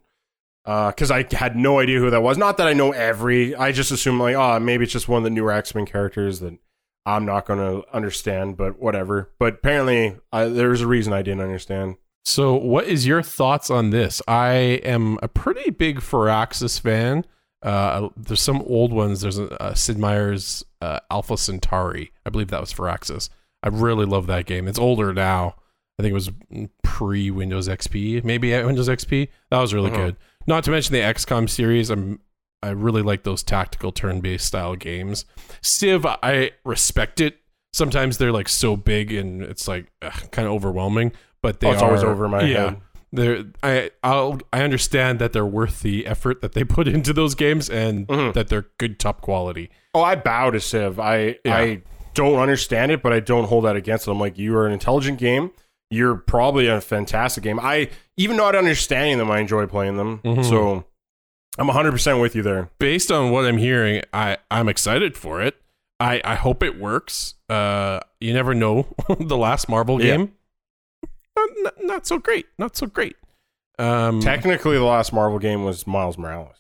[0.65, 2.37] Because I had no idea who that was.
[2.37, 3.55] Not that I know every.
[3.55, 6.39] I just assumed like, oh, maybe it's just one of the newer X Men characters
[6.41, 6.59] that
[7.15, 8.57] I'm not going to understand.
[8.57, 9.31] But whatever.
[9.39, 11.97] But apparently, I, there's a reason I didn't understand.
[12.25, 14.21] So, what is your thoughts on this?
[14.27, 14.51] I
[14.83, 17.25] am a pretty big Firaxis fan.
[17.63, 19.21] Uh, there's some old ones.
[19.21, 22.11] There's a, uh, Sid Meier's uh, Alpha Centauri.
[22.25, 23.29] I believe that was Firaxis.
[23.63, 24.67] I really love that game.
[24.67, 25.55] It's older now.
[25.97, 26.31] I think it was
[26.83, 29.27] pre Windows XP, maybe at Windows XP.
[29.51, 29.95] That was really Mhm.
[29.95, 30.15] good.
[30.47, 31.89] Not to mention the XCOM series.
[31.89, 32.19] I'm
[32.61, 35.25] I really like those tactical turn-based style games.
[35.61, 37.37] Civ, I respect it.
[37.73, 39.91] Sometimes they're like so big and it's like
[40.31, 41.11] kind of overwhelming.
[41.41, 42.81] But they oh, it's always over my yeah, head.
[43.13, 47.33] they're I I'll I understand that they're worth the effort that they put into those
[47.35, 48.33] games and Mhm.
[48.33, 49.69] that they're good top quality.
[49.93, 50.99] Oh, I bow to Civ.
[50.99, 51.55] I Yeah.
[51.57, 51.81] I
[52.15, 54.11] don't understand it, but I don't hold that against it.
[54.11, 55.51] I'm like, you are an intelligent game.
[55.91, 57.59] You're probably a fantastic game.
[57.61, 60.19] I even not understanding them, I enjoy playing them.
[60.25, 60.43] Mhm.
[60.43, 60.85] So
[61.59, 62.69] I'm 100 percent with you there.
[62.79, 65.55] Based on what I'm hearing, I I'm excited for it.
[65.99, 67.35] I I hope it works.
[67.49, 68.87] Uh, you never know.
[69.19, 70.17] the last Marvel Yeah.
[70.17, 70.33] game,
[71.57, 72.45] not, not, so great.
[72.57, 73.15] Not so great.
[73.77, 76.55] Um, Technically, the last Marvel game was Miles Morales.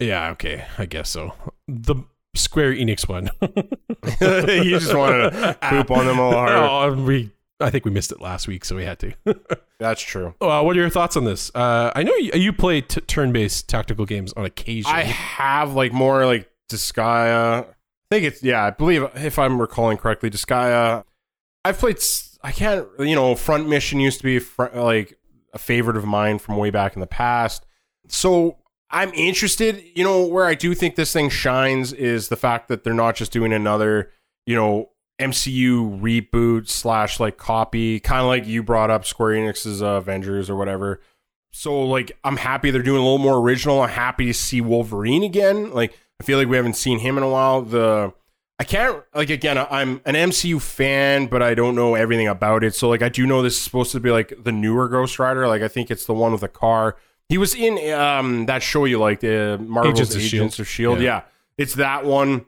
[0.00, 0.30] yeah.
[0.30, 0.64] Okay.
[0.78, 1.34] I guess so.
[1.68, 1.96] The
[2.34, 3.30] Square Enix one.
[4.20, 6.98] you just wanted to poop on them a little hard.
[6.98, 7.30] Oh, we.
[7.62, 9.12] I think we missed it last week, so we had to.
[9.78, 10.34] That's true.
[10.40, 11.50] Uh, what are your thoughts on this?
[11.54, 14.90] Uh, I know you, you play t- turn-based tactical games on occasion.
[14.92, 17.64] I have like more like Disgaea.
[17.64, 17.66] I
[18.10, 18.64] think it's yeah.
[18.64, 21.04] I believe if I'm recalling correctly, Disgaea.
[21.64, 21.98] I've played.
[22.42, 22.86] I can't.
[22.98, 25.18] You know, Front Mission used to be fr- like
[25.52, 27.66] a favorite of mine from way back in the past.
[28.08, 28.58] So
[28.90, 29.82] I'm interested.
[29.94, 33.16] You know, where I do think this thing shines is the fact that they're not
[33.16, 34.10] just doing another.
[34.46, 34.88] You know.
[35.22, 40.50] MCU reboot slash like copy, kind of like you brought up Square Enix's uh, Avengers
[40.50, 41.00] or whatever.
[41.52, 43.82] So like I'm happy they're doing a little more original.
[43.82, 45.72] I'm happy to see Wolverine again.
[45.72, 47.62] Like I feel like we haven't seen him in a while.
[47.62, 48.12] The
[48.58, 49.58] I can't like again.
[49.58, 52.76] I'm an MCU fan, but I don't know everything about it.
[52.76, 55.48] So like, I do know this is supposed to be like the newer Ghost Rider.
[55.48, 56.96] Like, I think it's the one with the car.
[57.28, 60.62] He was in um that show you liked, uh, Marvel's Agents Agents, of S.H.I.E.L.D..
[60.62, 60.98] of Shield.
[61.00, 61.04] Yeah.
[61.04, 61.22] Yeah,
[61.58, 62.46] it's that one.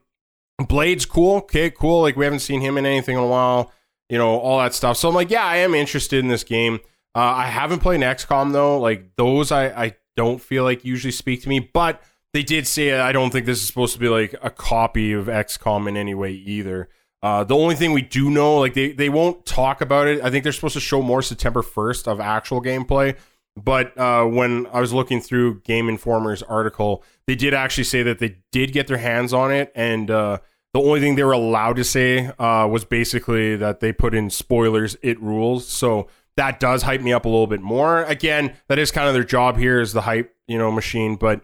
[0.58, 1.36] Blade's cool.
[1.38, 2.02] Okay, cool.
[2.02, 3.72] Like we haven't seen him in anything in a while.
[4.08, 4.96] You know all that stuff.
[4.96, 6.80] So I'm like, yeah, I am interested in this game.
[7.14, 8.78] Uh, I haven't played an XCOM though.
[8.78, 12.02] Like those, I I don't feel like usually speak to me, but
[12.32, 15.26] they did say I don't think this is supposed to be like a copy of
[15.26, 16.88] XCOM in any way either.
[17.22, 20.22] Uh, the only thing we do know, like they they won't talk about it.
[20.22, 23.16] I think they're supposed to show more September first of actual gameplay.
[23.56, 28.18] But uh, when I was looking through Game Informer's article, they did actually say that
[28.18, 30.38] they did get their hands on it, and uh,
[30.72, 34.28] the only thing they were allowed to say uh, was basically that they put in
[34.28, 34.96] spoilers.
[35.02, 35.68] It rules.
[35.68, 38.02] So that does hype me up a little bit more.
[38.04, 41.14] Again, that is kind of their job here is the hype, you know, machine.
[41.14, 41.42] But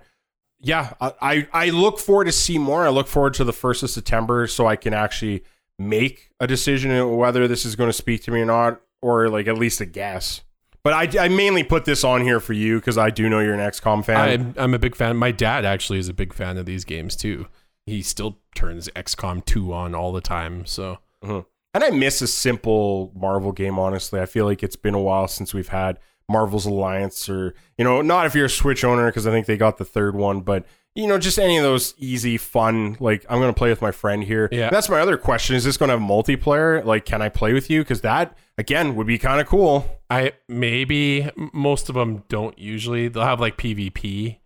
[0.58, 2.84] yeah, I, I look forward to see more.
[2.84, 5.44] I look forward to the first of September so I can actually
[5.78, 9.46] make a decision whether this is going to speak to me or not, or like
[9.46, 10.42] at least a guess.
[10.82, 13.54] But I, I mainly put this on here for you because I do know you're
[13.54, 14.16] an XCOM fan.
[14.18, 15.16] I'm, I'm a big fan.
[15.16, 17.46] My dad actually is a big fan of these games too.
[17.86, 20.64] He still turns XCOM 2 on all the time.
[20.64, 21.42] So uh-huh.
[21.74, 24.20] and I miss a simple Marvel game, honestly.
[24.20, 25.98] I feel like it's been a while since we've had
[26.30, 29.56] Marvel's Alliance or, you know, not if you're a Switch owner, because I think they
[29.56, 30.64] got the third one, but,
[30.94, 33.92] you know, just any of those easy, fun, like, I'm going to play with my
[33.92, 34.48] friend here.
[34.50, 34.70] Yeah.
[34.70, 35.54] That's my other question.
[35.56, 36.84] Is this going to have multiplayer?
[36.84, 37.82] Like, can I play with you?
[37.82, 39.86] Because that, again, would be kind of cool.
[40.10, 43.06] I maybe most of them don't usually.
[43.08, 44.38] They'll have like PvP,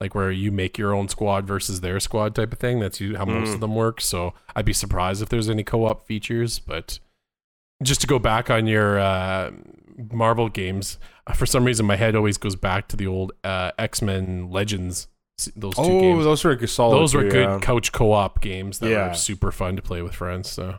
[0.00, 2.78] like where you make your own squad versus their squad type of thing.
[2.78, 3.54] That's how most Mm.
[3.54, 4.00] of them work.
[4.00, 6.60] So I'd be surprised if there's any co-op features.
[6.60, 7.00] But
[7.82, 9.50] just to go back on your uh,
[10.12, 10.98] Marvel games,
[11.34, 15.08] for some reason my head always goes back to the old uh, X Men Legends.
[15.56, 16.24] Those two Oh, games.
[16.24, 16.96] those were good solid.
[16.98, 17.58] Those were good yeah.
[17.60, 19.08] couch co-op games that Yeah.
[19.08, 20.50] were super fun to play with friends.
[20.50, 20.78] So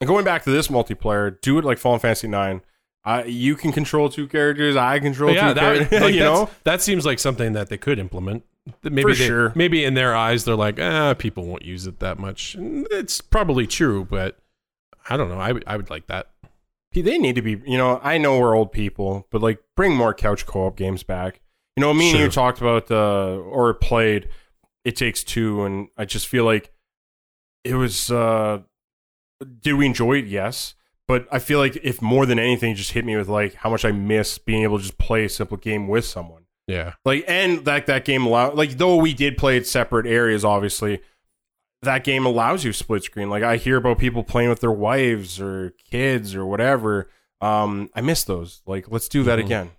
[0.00, 2.62] And going back to this multiplayer, do it like Final Fantasy Nine.
[3.04, 4.76] Uh, you can control two characters.
[4.76, 6.00] I control But yeah, two that characters.
[6.02, 8.44] like, you know, that seems like something that they could implement.
[8.84, 9.52] Maybe For they, sure.
[9.56, 12.54] maybe in their eyes they're like, ah, people won't use it that much.
[12.54, 14.38] And It's probably true, but
[15.08, 15.38] I don't know.
[15.40, 16.28] I would I would like that.
[16.92, 17.60] they need to be.
[17.66, 21.40] You know, I know we're old people, but like bring more couch co-op games back.
[21.76, 24.28] You know, me and you talked about uh, or played.
[24.84, 26.70] It takes two, and I just feel like
[27.64, 28.10] it was.
[28.10, 28.60] uh
[29.60, 30.26] Did we enjoy it?
[30.26, 30.74] Yes.
[31.08, 33.70] But I feel like if more than anything, it just hit me with like how
[33.70, 36.42] much I miss being able to just play a simple game with someone.
[36.68, 40.44] Yeah, Like and that that game allow like though we did play it separate areas,
[40.44, 41.00] obviously,
[41.82, 43.28] that game allows you split screen.
[43.30, 47.10] Like I hear about people playing with their wives or kids or whatever.
[47.40, 48.62] Um, I miss those.
[48.64, 49.44] Like let's do that Mhm.
[49.44, 49.70] again.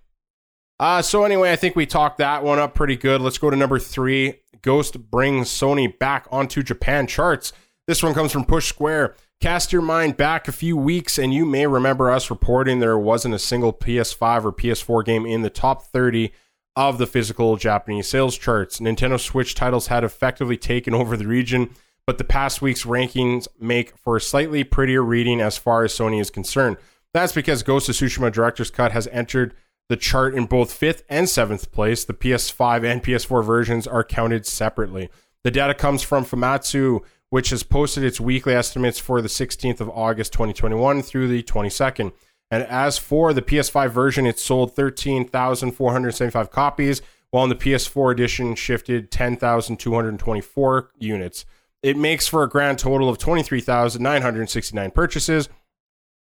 [0.84, 3.22] Uh so anyway, I think we talked that one up pretty good.
[3.22, 4.42] Let's go to number three.
[4.60, 7.54] Ghost brings Sony back onto Japan charts.
[7.86, 9.14] This one comes from Push Square.
[9.40, 13.34] Cast your mind back a few weeks, and you may remember us reporting there wasn't
[13.34, 16.34] a single PS5 or PS4 game in the top 30
[16.76, 18.78] of the physical Japanese sales charts.
[18.78, 21.70] Nintendo Switch titles had effectively taken over the region,
[22.06, 26.20] but the past week's rankings make for a slightly prettier reading as far as Sony
[26.20, 26.76] is concerned.
[27.14, 29.54] That's because Ghost of Tsushima Director's Cut has entered
[29.88, 32.04] the chart in both fifth and seventh place.
[32.04, 35.10] The PS5 and PS4 versions are counted separately.
[35.42, 39.90] The data comes from Famitsu, which has posted its weekly estimates for the 16th of
[39.90, 42.12] August 2021 through the 22nd.
[42.50, 48.54] And as for the PS5 version, it sold 13,475 copies, while in the PS4 edition
[48.54, 51.44] shifted 10,224 units.
[51.82, 55.48] It makes for a grand total of 23,969 purchases,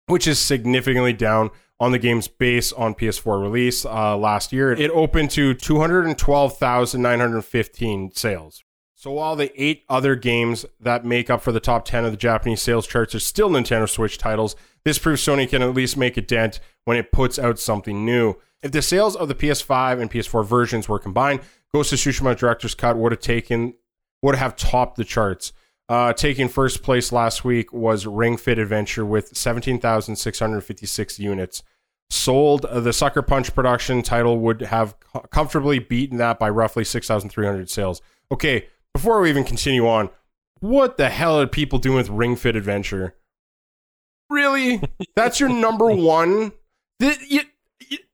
[0.06, 4.72] which is significantly down on the game's base on PS4 release uh, last year.
[4.72, 8.64] It opened to 212,915 sales.
[8.94, 12.16] So while the eight other games that make up for the top 10 of the
[12.16, 16.16] Japanese sales charts are still Nintendo Switch titles, this proves Sony can at least make
[16.16, 18.34] a dent when it puts out something new.
[18.60, 22.74] If the sales of the PS5 and PS4 versions were combined, Ghost of Tsushima Director's
[22.74, 23.74] Cut would have taken
[24.20, 25.52] would have topped the charts.
[25.88, 31.62] Uh, taking first place last week was Ring Fit Adventure with 17,656 units
[32.10, 32.66] sold.
[32.70, 34.94] The Sucker Punch production title would have
[35.30, 38.02] comfortably beaten that by roughly 6,300 sales.
[38.30, 40.10] Okay, before we even continue on,
[40.60, 43.14] what the hell are people doing with Ring Fit Adventure?
[44.28, 44.82] Really?
[45.16, 46.52] That's your number one?
[47.00, 47.40] Th- you,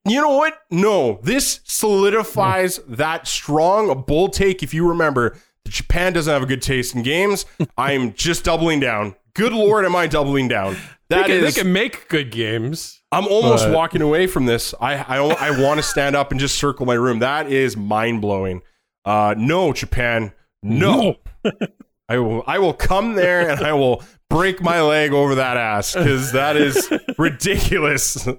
[0.05, 0.63] you, know what?
[0.71, 4.63] No, this solidifies that strong bold take.
[4.63, 5.37] If you remember,
[5.69, 7.47] Japan doesn't have a good taste in games.
[7.77, 9.15] I'm just doubling down.
[9.35, 10.77] Good lord, am I doubling down?
[11.09, 13.01] That they, can, is- they can make good games.
[13.13, 14.75] I'm almost But- walking away from this.
[14.81, 17.19] I I, I want to stand up and just circle my room.
[17.21, 18.63] That is mind blowing.
[19.05, 21.17] Uh, no, Japan, no.
[22.09, 25.95] I will I will come there and I will break my leg over that ass
[25.95, 28.27] because that is ridiculous.
[28.27, 28.35] uh,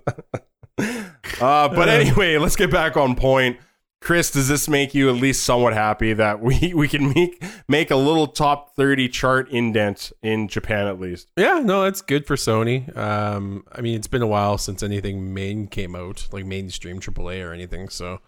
[1.39, 3.57] but anyway, let's get back on point.
[4.01, 7.89] Chris, does this make you at least somewhat happy that we, we can make make
[7.89, 11.27] a little top 30 chart indent in Japan at least?
[11.37, 12.95] Yeah, no, that's good for Sony.
[12.95, 17.43] Um, I mean, it's been a while since anything main came out, like mainstream AAA
[17.43, 17.89] or anything.
[17.89, 18.21] So,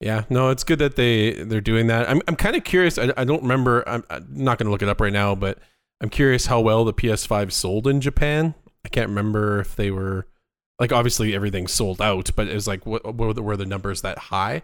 [0.00, 2.08] yeah, no, it's good that they they're doing that.
[2.08, 2.98] I'm I'm kind of curious.
[2.98, 3.88] I, I don't remember.
[3.88, 5.58] I'm, I'm not going to look it up right now, but
[6.00, 8.54] I'm curious how well the PS5 sold in Japan.
[8.84, 10.26] I can't remember if they were
[10.78, 14.18] like obviously everything sold out, but it was like what the, were the numbers that
[14.18, 14.62] high?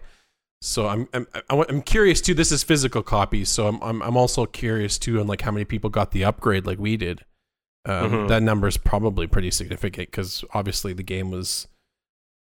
[0.61, 2.35] So I'm I'm I'm curious too.
[2.35, 5.65] This is physical copies, so I'm I'm I'm also curious too on like how many
[5.65, 7.25] people got the upgrade like we did.
[7.85, 8.27] Um, mm-hmm.
[8.27, 11.67] That number is probably pretty significant because obviously the game was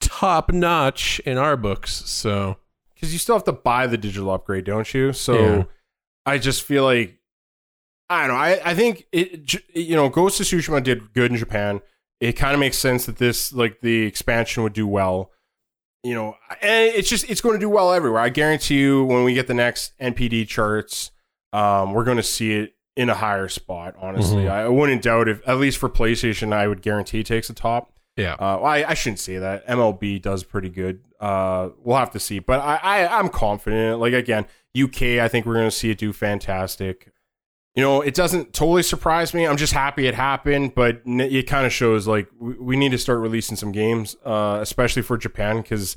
[0.00, 1.92] top notch in our books.
[2.10, 2.58] So
[2.94, 5.14] because you still have to buy the digital upgrade, don't you?
[5.14, 5.64] So yeah.
[6.26, 7.18] I just feel like
[8.10, 8.42] I don't know.
[8.42, 11.80] I I think it you know Ghost of Tsushima did good in Japan.
[12.20, 15.30] It kind of makes sense that this like the expansion would do well
[16.02, 18.20] you know, and it's just it's going to do well everywhere.
[18.20, 21.10] I guarantee you, when we get the next NPD charts,
[21.52, 23.94] um, we're going to see it in a higher spot.
[23.98, 24.52] Honestly, mm-hmm.
[24.52, 27.92] I wouldn't doubt if at least for PlayStation, I would guarantee it takes the top.
[28.16, 29.66] Yeah, uh, well, I, I shouldn't say that.
[29.66, 31.00] MLB does pretty good.
[31.20, 34.00] Uh, we'll have to see, but I, I I'm confident.
[34.00, 34.46] Like again,
[34.78, 37.12] UK, I think we're going to see it do fantastic
[37.74, 39.46] you know, it doesn't totally surprise me.
[39.46, 43.20] I'm just happy it happened, but it kind of shows like we need to start
[43.20, 45.96] releasing some games, uh, especially for Japan, because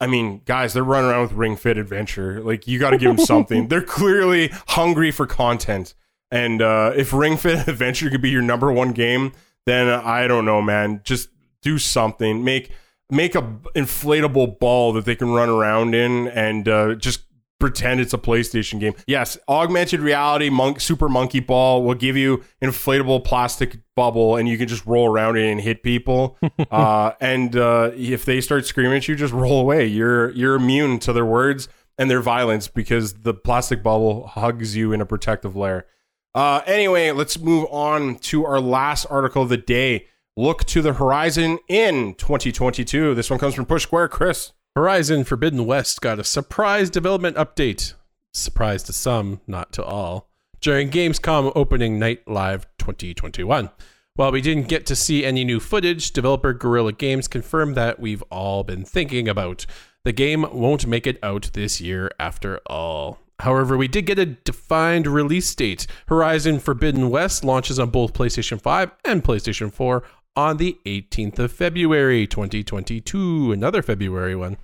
[0.00, 2.42] I mean, guys, they're running around with Ring Fit Adventure.
[2.42, 3.68] Like, you got to give them something.
[3.68, 5.94] they're clearly hungry for content,
[6.28, 9.32] and uh, if Ring Fit Adventure could be your number one game,
[9.64, 11.02] then I don't know, man.
[11.04, 11.28] Just
[11.62, 12.42] do something.
[12.42, 12.72] Make
[13.10, 13.42] make a
[13.76, 17.20] inflatable ball that they can run around in, and uh, just
[17.62, 18.92] pretend it's a PlayStation game.
[19.06, 24.58] Yes, augmented reality monk super monkey ball will give you inflatable plastic bubble and you
[24.58, 26.36] can just roll around it and hit people.
[26.72, 29.86] uh, and uh, if they start screaming at you, just roll away.
[29.86, 34.92] You're you're immune to their words and their violence because the plastic bubble hugs you
[34.92, 35.86] in a protective layer.
[36.34, 40.08] Uh, anyway, let's move on to our last article of the day.
[40.36, 43.14] Look to the horizon in 2022.
[43.14, 44.08] This one comes from Push Square.
[44.08, 44.50] Chris.
[44.74, 47.92] Horizon Forbidden West got a surprise development update.
[48.32, 50.30] Surprise to some, not to all.
[50.62, 53.68] During Gamescom opening night live 2021.
[54.14, 58.22] While we didn't get to see any new footage, developer Guerrilla Games confirmed that we've
[58.30, 59.66] all been thinking about.
[60.04, 63.18] The game won't make it out this year after all.
[63.40, 65.86] However, we did get a defined release date.
[66.06, 70.02] Horizon Forbidden West launches on both PlayStation 5 and PlayStation 4
[70.36, 73.52] on the 18th of February 2022.
[73.52, 74.56] Another February one.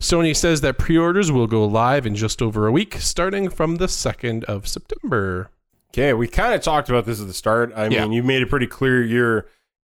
[0.00, 3.76] Sony says that pre orders will go live in just over a week, starting from
[3.76, 5.50] the 2nd of September.
[5.92, 7.72] Okay, we kind of talked about this at the start.
[7.74, 8.02] I yeah.
[8.02, 9.46] mean, you made it pretty clear you're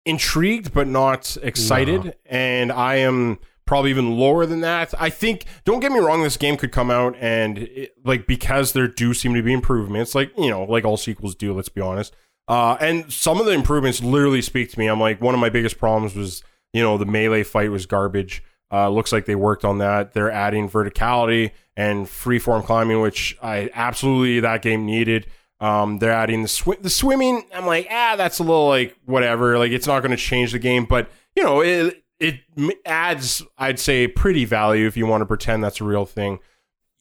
[0.07, 2.05] intrigued but not excited.
[2.05, 2.13] No.
[2.27, 4.95] And I am probably even lower than that.
[4.99, 8.73] I think, don't get me wrong, this game could come out and, it, like, because
[8.73, 11.83] there do seem to be improvements, like, you know, like all sequels do, let's be
[11.83, 12.15] honest
[12.49, 14.87] uh, and some of the improvements literally speak to me.
[14.87, 16.43] I'm like, one of my biggest problems was,
[16.73, 18.43] you know, the melee fight was garbage.
[18.73, 20.13] Uh, looks like they worked on that.
[20.13, 25.27] They're adding verticality and freeform climbing, which I absolutely that game needed.
[25.61, 27.45] Um, they're adding the sw- the swimming.
[27.55, 29.59] I'm like, ah, that's a little like whatever.
[29.59, 32.41] Like it's not going to change the game, but you know, it it
[32.85, 36.41] adds, I'd say, pretty value if you want to pretend that's a real thing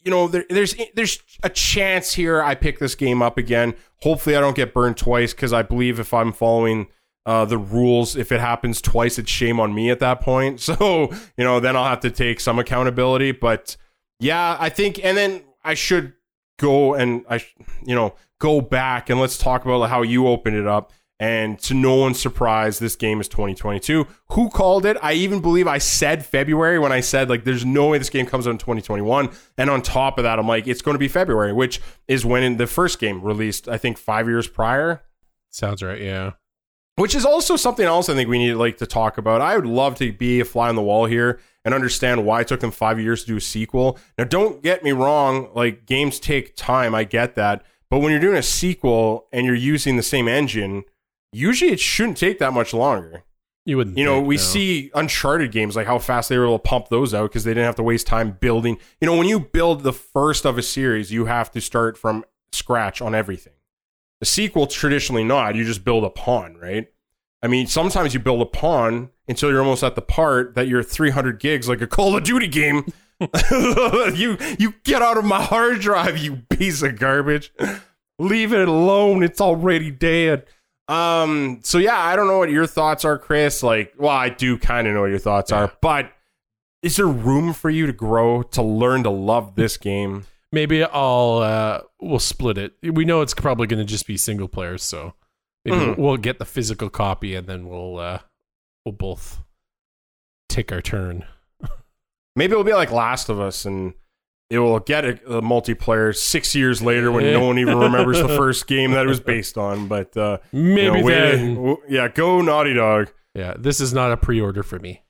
[0.03, 3.75] you know, there, there's there's a chance here I pick this game up again.
[4.01, 6.87] Hopefully, I don't get burned twice because I believe if I'm following
[7.25, 10.59] uh, the rules, if it happens twice, it's shame on me at that point.
[10.67, 13.31] So you know, then I'll have to take some accountability.
[13.31, 13.75] But
[14.19, 16.13] yeah, I think, and then I should
[16.57, 17.43] go and I,
[17.85, 20.93] you know, go back and let's talk about how you opened it up.
[21.19, 24.05] And to no one's surprise, this game is 2022.
[24.31, 24.97] Who called it?
[25.01, 28.27] I even believe I said February when I said, like, there's no way this game
[28.27, 29.31] comes out in 2021.
[29.57, 32.57] And on top of that, I'm like, it's going to be February, which is when
[32.57, 35.01] the first game released, I think, five years prior.
[35.49, 36.33] Sounds right, yeah.
[36.97, 39.41] Which is also something else I think we need like to talk about.
[39.41, 42.47] I would love to be a fly on the wall here and understand why it
[42.47, 43.97] took them five years to do a sequel.
[44.19, 46.93] Now, don't get me wrong, like, games take time.
[46.93, 47.63] I get that.
[47.89, 50.83] But when you're doing a sequel and you're using the same engine,
[51.31, 53.23] usually it shouldn't take that much longer.
[53.65, 53.97] You wouldn't.
[53.97, 54.41] You know, think, we no.
[54.41, 57.51] see Uncharted games like how fast they were able to pump those out because they
[57.51, 58.77] didn't have to waste time building.
[59.01, 62.23] You know, when you build the first of a series, you have to start from
[62.53, 63.53] scratch on everything.
[64.21, 65.55] The sequel, traditionally not.
[65.55, 66.87] You just build a pawn, right?
[67.43, 70.81] I mean, sometimes you build a pawn until you're almost at the part that you're
[70.81, 72.85] 300 gigs, like a Call of Duty game.
[73.51, 77.51] you you get out of my hard drive, you piece of garbage.
[78.19, 79.23] Leave it alone.
[79.23, 80.45] It's already dead.
[80.87, 81.59] Um.
[81.63, 83.61] So yeah, I don't know what your thoughts are, Chris.
[83.63, 85.57] Like, well, I do kind of know what your thoughts Yeah.
[85.65, 86.11] are, but
[86.83, 90.25] is there room for you to grow to learn to love this game?
[90.51, 92.73] Maybe I'll uh we'll split it.
[92.81, 95.13] We know it's probably going to just be single players, so
[95.65, 95.97] maybe Mhm.
[95.97, 98.19] we'll get the physical copy and then we'll uh
[98.85, 99.41] we'll both
[100.47, 101.25] take our turn.
[102.37, 103.93] Maybe it'll be like Last of Us, and
[104.49, 108.27] it will get a, a multiplayer six years later when no one even remembers the
[108.37, 109.87] first game that it was based on.
[109.87, 111.77] But uh, you Maybe know, wait- then.
[111.89, 113.11] yeah, go Naughty Dog.
[113.35, 115.03] Yeah, this is not a pre-order for me.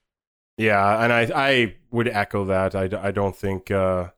[0.57, 2.73] Yeah, and I I would echo that.
[2.75, 4.09] I, I don't think uh,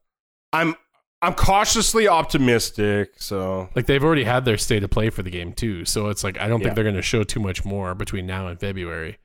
[0.54, 0.76] I'm
[1.22, 3.16] I'm cautiously optimistic.
[3.18, 6.24] So Like they've already had their state of play for the game too, so it's
[6.24, 6.68] like I don't Yeah.
[6.68, 9.18] think they're going to show too much more between now and February.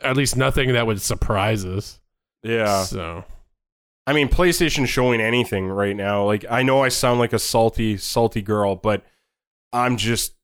[0.00, 1.98] At least nothing that would surprise us.
[2.44, 3.24] yeah, So
[4.06, 6.24] I mean PlayStation showing anything right now.
[6.24, 9.04] Like I know I sound like a salty salty girl, but
[9.72, 10.34] I'm just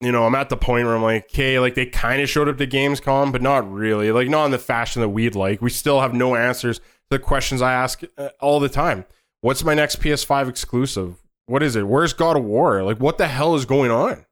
[0.00, 2.48] you know I'm at the point where I'm like, okay, like they kind of showed
[2.48, 4.10] up to Gamescom, but not really.
[4.10, 5.62] Like not in the fashion that we'd like.
[5.62, 9.04] We still have no answers to the questions I ask uh, all the time.
[9.40, 11.22] What's my next PS5 exclusive?
[11.46, 11.86] What is it?
[11.86, 12.82] Where's God of War?
[12.82, 14.26] Like what the hell is going on?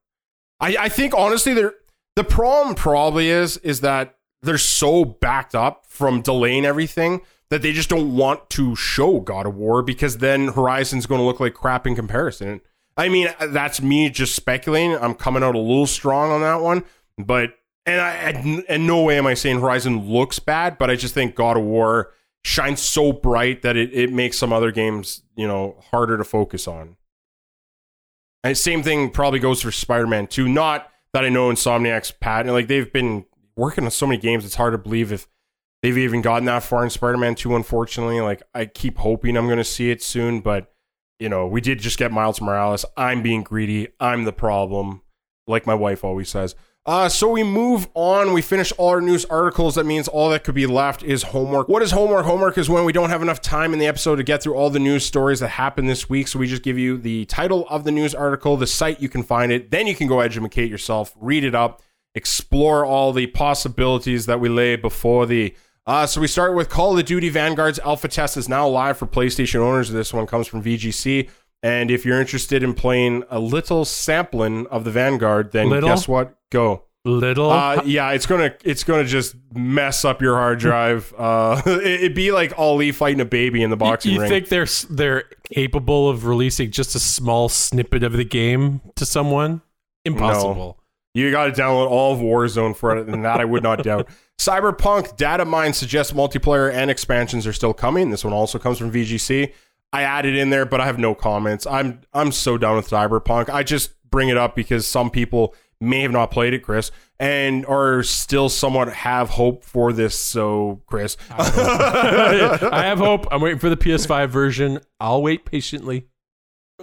[0.58, 1.74] I, I think honestly there
[2.16, 7.20] the problem probably is is that they're so backed up from delaying everything
[7.50, 11.24] that they just don't want to show God of War because then Horizon's going to
[11.24, 12.60] look like crap in comparison.
[12.96, 14.96] I mean, that's me just speculating.
[14.96, 16.84] I'm coming out a little strong on that one,
[17.18, 17.54] but
[17.86, 21.34] and I and no way am I saying Horizon looks bad, but I just think
[21.34, 22.12] God of War
[22.44, 26.68] shines so bright that it, it makes some other games, you know, harder to focus
[26.68, 26.96] on.
[28.42, 30.48] And same thing probably goes for Spider-Man 2.
[30.48, 32.52] Not that I know Insomniac's patent.
[32.52, 33.24] Like they've been
[33.56, 35.26] working on so many games, it's hard to believe if
[35.84, 38.22] they've even gotten that far in Spider-Man 2, unfortunately.
[38.22, 40.72] Like I keep hoping I'm gonna see it soon, but
[41.18, 42.86] you know, we did just get Miles Morales.
[42.96, 43.88] I'm being greedy.
[44.00, 45.02] I'm the problem,
[45.46, 46.54] like my wife always says.
[46.86, 48.32] Uh, so we move on.
[48.32, 49.74] We finish all our news articles.
[49.74, 51.68] That means all that could be left is homework.
[51.68, 52.24] What is homework?
[52.24, 54.70] Homework is when we don't have enough time in the episode to get through all
[54.70, 56.28] the news stories that happened this week.
[56.28, 59.22] So we just give you the title of the news article, the site you can
[59.22, 59.70] find it.
[59.70, 61.82] Then you can go educate yourself, read it up,
[62.14, 65.54] explore all the possibilities that we lay before the.
[65.86, 69.06] Uh, so we start with Call of Duty Vanguard's alpha test is now live for
[69.06, 69.90] PlayStation owners.
[69.90, 71.28] This one comes from VGC.
[71.62, 75.88] And if you're interested in playing a little sampling of the Vanguard, then Little?
[75.88, 76.34] guess what?
[76.50, 76.84] Go.
[77.06, 81.12] little Uh, yeah, it's gonna it's gonna just mess up your hard drive.
[81.18, 84.30] Uh, it- it'd be like Ali fighting a baby in the boxing you ring.
[84.30, 89.04] You think they're they're capable of releasing just a small snippet of the game to
[89.06, 89.60] someone?
[90.06, 90.78] Impossible.
[91.14, 94.08] You got to download all of Warzone for it, and that I would not doubt.
[94.38, 98.10] Cyberpunk data mine suggests multiplayer and expansions are still coming.
[98.10, 99.52] This one also comes from VGC.
[99.92, 101.66] I added in there, but I have no comments.
[101.68, 103.48] I'm I'm so done with Cyberpunk.
[103.48, 106.90] I just bring it up because some people may have not played it, Chris,
[107.20, 110.18] and are still somewhat have hope for this.
[110.18, 113.26] So, Chris, I have hope.
[113.30, 114.80] I'm waiting for the PS5 version.
[114.98, 116.08] I'll wait patiently.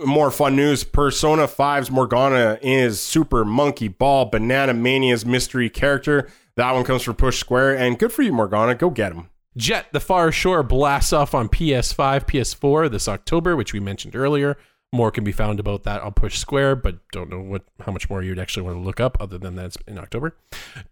[0.06, 6.72] More fun news persona 5's morgana is super monkey ball banana mania's mystery character that
[6.72, 10.00] one comes from push square and good for you morgana go get him Jett the
[10.00, 14.58] Far Shore blasts off on PS5, PS4 this October, which we mentioned earlier.
[14.94, 18.10] More can be found about that on Push Square, but don't know what how much
[18.10, 20.36] more you'd actually want to look up other than that's in October.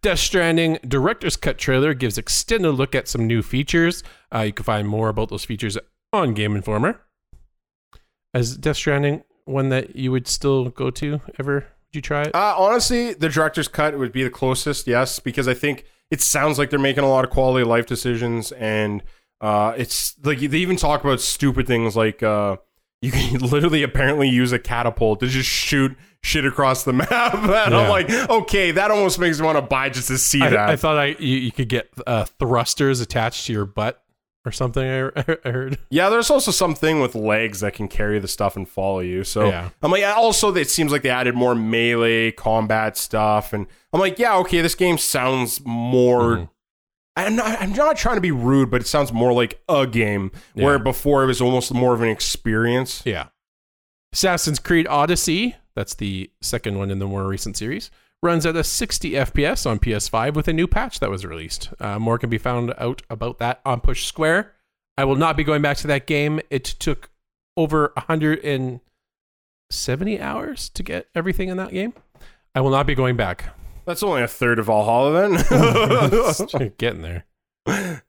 [0.02, 4.04] Death Stranding director's cut trailer gives extended look at some new features.
[4.34, 5.78] Uh, you can find more about those features
[6.14, 7.02] on Game Informer.
[8.34, 11.56] As Death Stranding one that you would still go to ever?
[11.56, 12.36] Would you try it?
[12.36, 16.60] uh, honestly the director's cut would be the closest yes because i think it sounds
[16.60, 19.02] like they're making a lot of quality of life decisions and
[19.42, 22.58] uh, it's like they even talk about stupid things like uh,
[23.02, 27.48] you can literally apparently use a catapult to just shoot shit across the map and
[27.50, 27.80] Yeah.
[27.80, 30.74] i'm like okay that almost makes me want to buy just to see that I,
[30.74, 34.04] I thought I you, you could get uh, thrusters attached to your butt
[34.46, 34.84] or something.
[34.88, 35.12] I,
[35.46, 35.78] I heard.
[35.90, 39.24] Yeah, there's also something with legs that can carry the stuff and follow you.
[39.24, 39.70] So Yeah.
[39.82, 44.18] I'm like, also it seems like they added more melee combat stuff, and I'm like,
[44.20, 46.22] yeah, okay, this game sounds more.
[46.38, 46.50] Mhm.
[47.16, 47.62] I'm not.
[47.62, 51.24] I'm not trying to be rude, but it sounds more like a game where before
[51.24, 53.02] it was almost more of an experience.
[53.06, 53.26] Yeah.
[54.14, 58.64] Assassin's Creed Odyssey, that's the second one in the more recent series, runs at a
[58.64, 61.70] 60 FPS on PS5 with a new patch that was released.
[61.80, 64.54] Uh, more can be found out about that on Push Square.
[64.98, 66.42] I will not be going back to that game.
[66.50, 67.10] It took
[67.56, 71.94] over 170 hours to get everything in that game.
[72.54, 73.56] I will not be going back.
[73.86, 76.74] That's only a third of Valhalla then.
[76.78, 77.26] Getting there.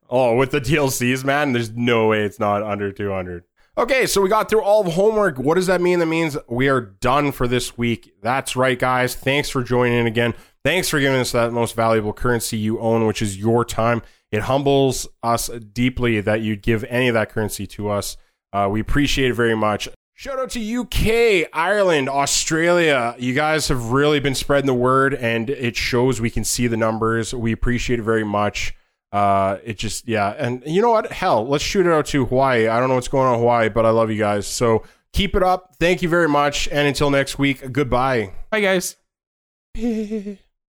[0.09, 3.45] oh, with the DLCs, man, there's no way it's not under 200.
[3.79, 5.39] Okay, so we got through all of homework.
[5.39, 6.01] What does that mean?
[6.01, 8.13] That means we are done for this week.
[8.21, 9.15] That's right, guys.
[9.15, 10.35] Thanks for joining again.
[10.65, 14.03] Thanks for giving us that most valuable currency you own, which is your time.
[14.33, 18.17] It humbles us deeply that you'd give any of that currency to us.
[18.53, 19.89] Uh, we appreciate it very much.
[20.15, 23.15] Shout out to UK, Ireland, Australia.
[23.19, 26.21] You guys have really been spreading the word, and it shows.
[26.21, 27.33] We can see the numbers.
[27.33, 28.75] We appreciate it very much.
[29.13, 31.11] Uh, it just yeah, and you know what?
[31.11, 32.69] Hell, let's shoot it out to Hawaii.
[32.69, 34.47] I don't know what's going on in Hawaii, but I love you guys.
[34.47, 35.75] So keep it up.
[35.81, 38.33] Thank you very much, and until next week, goodbye.
[38.51, 38.97] Bye, guys.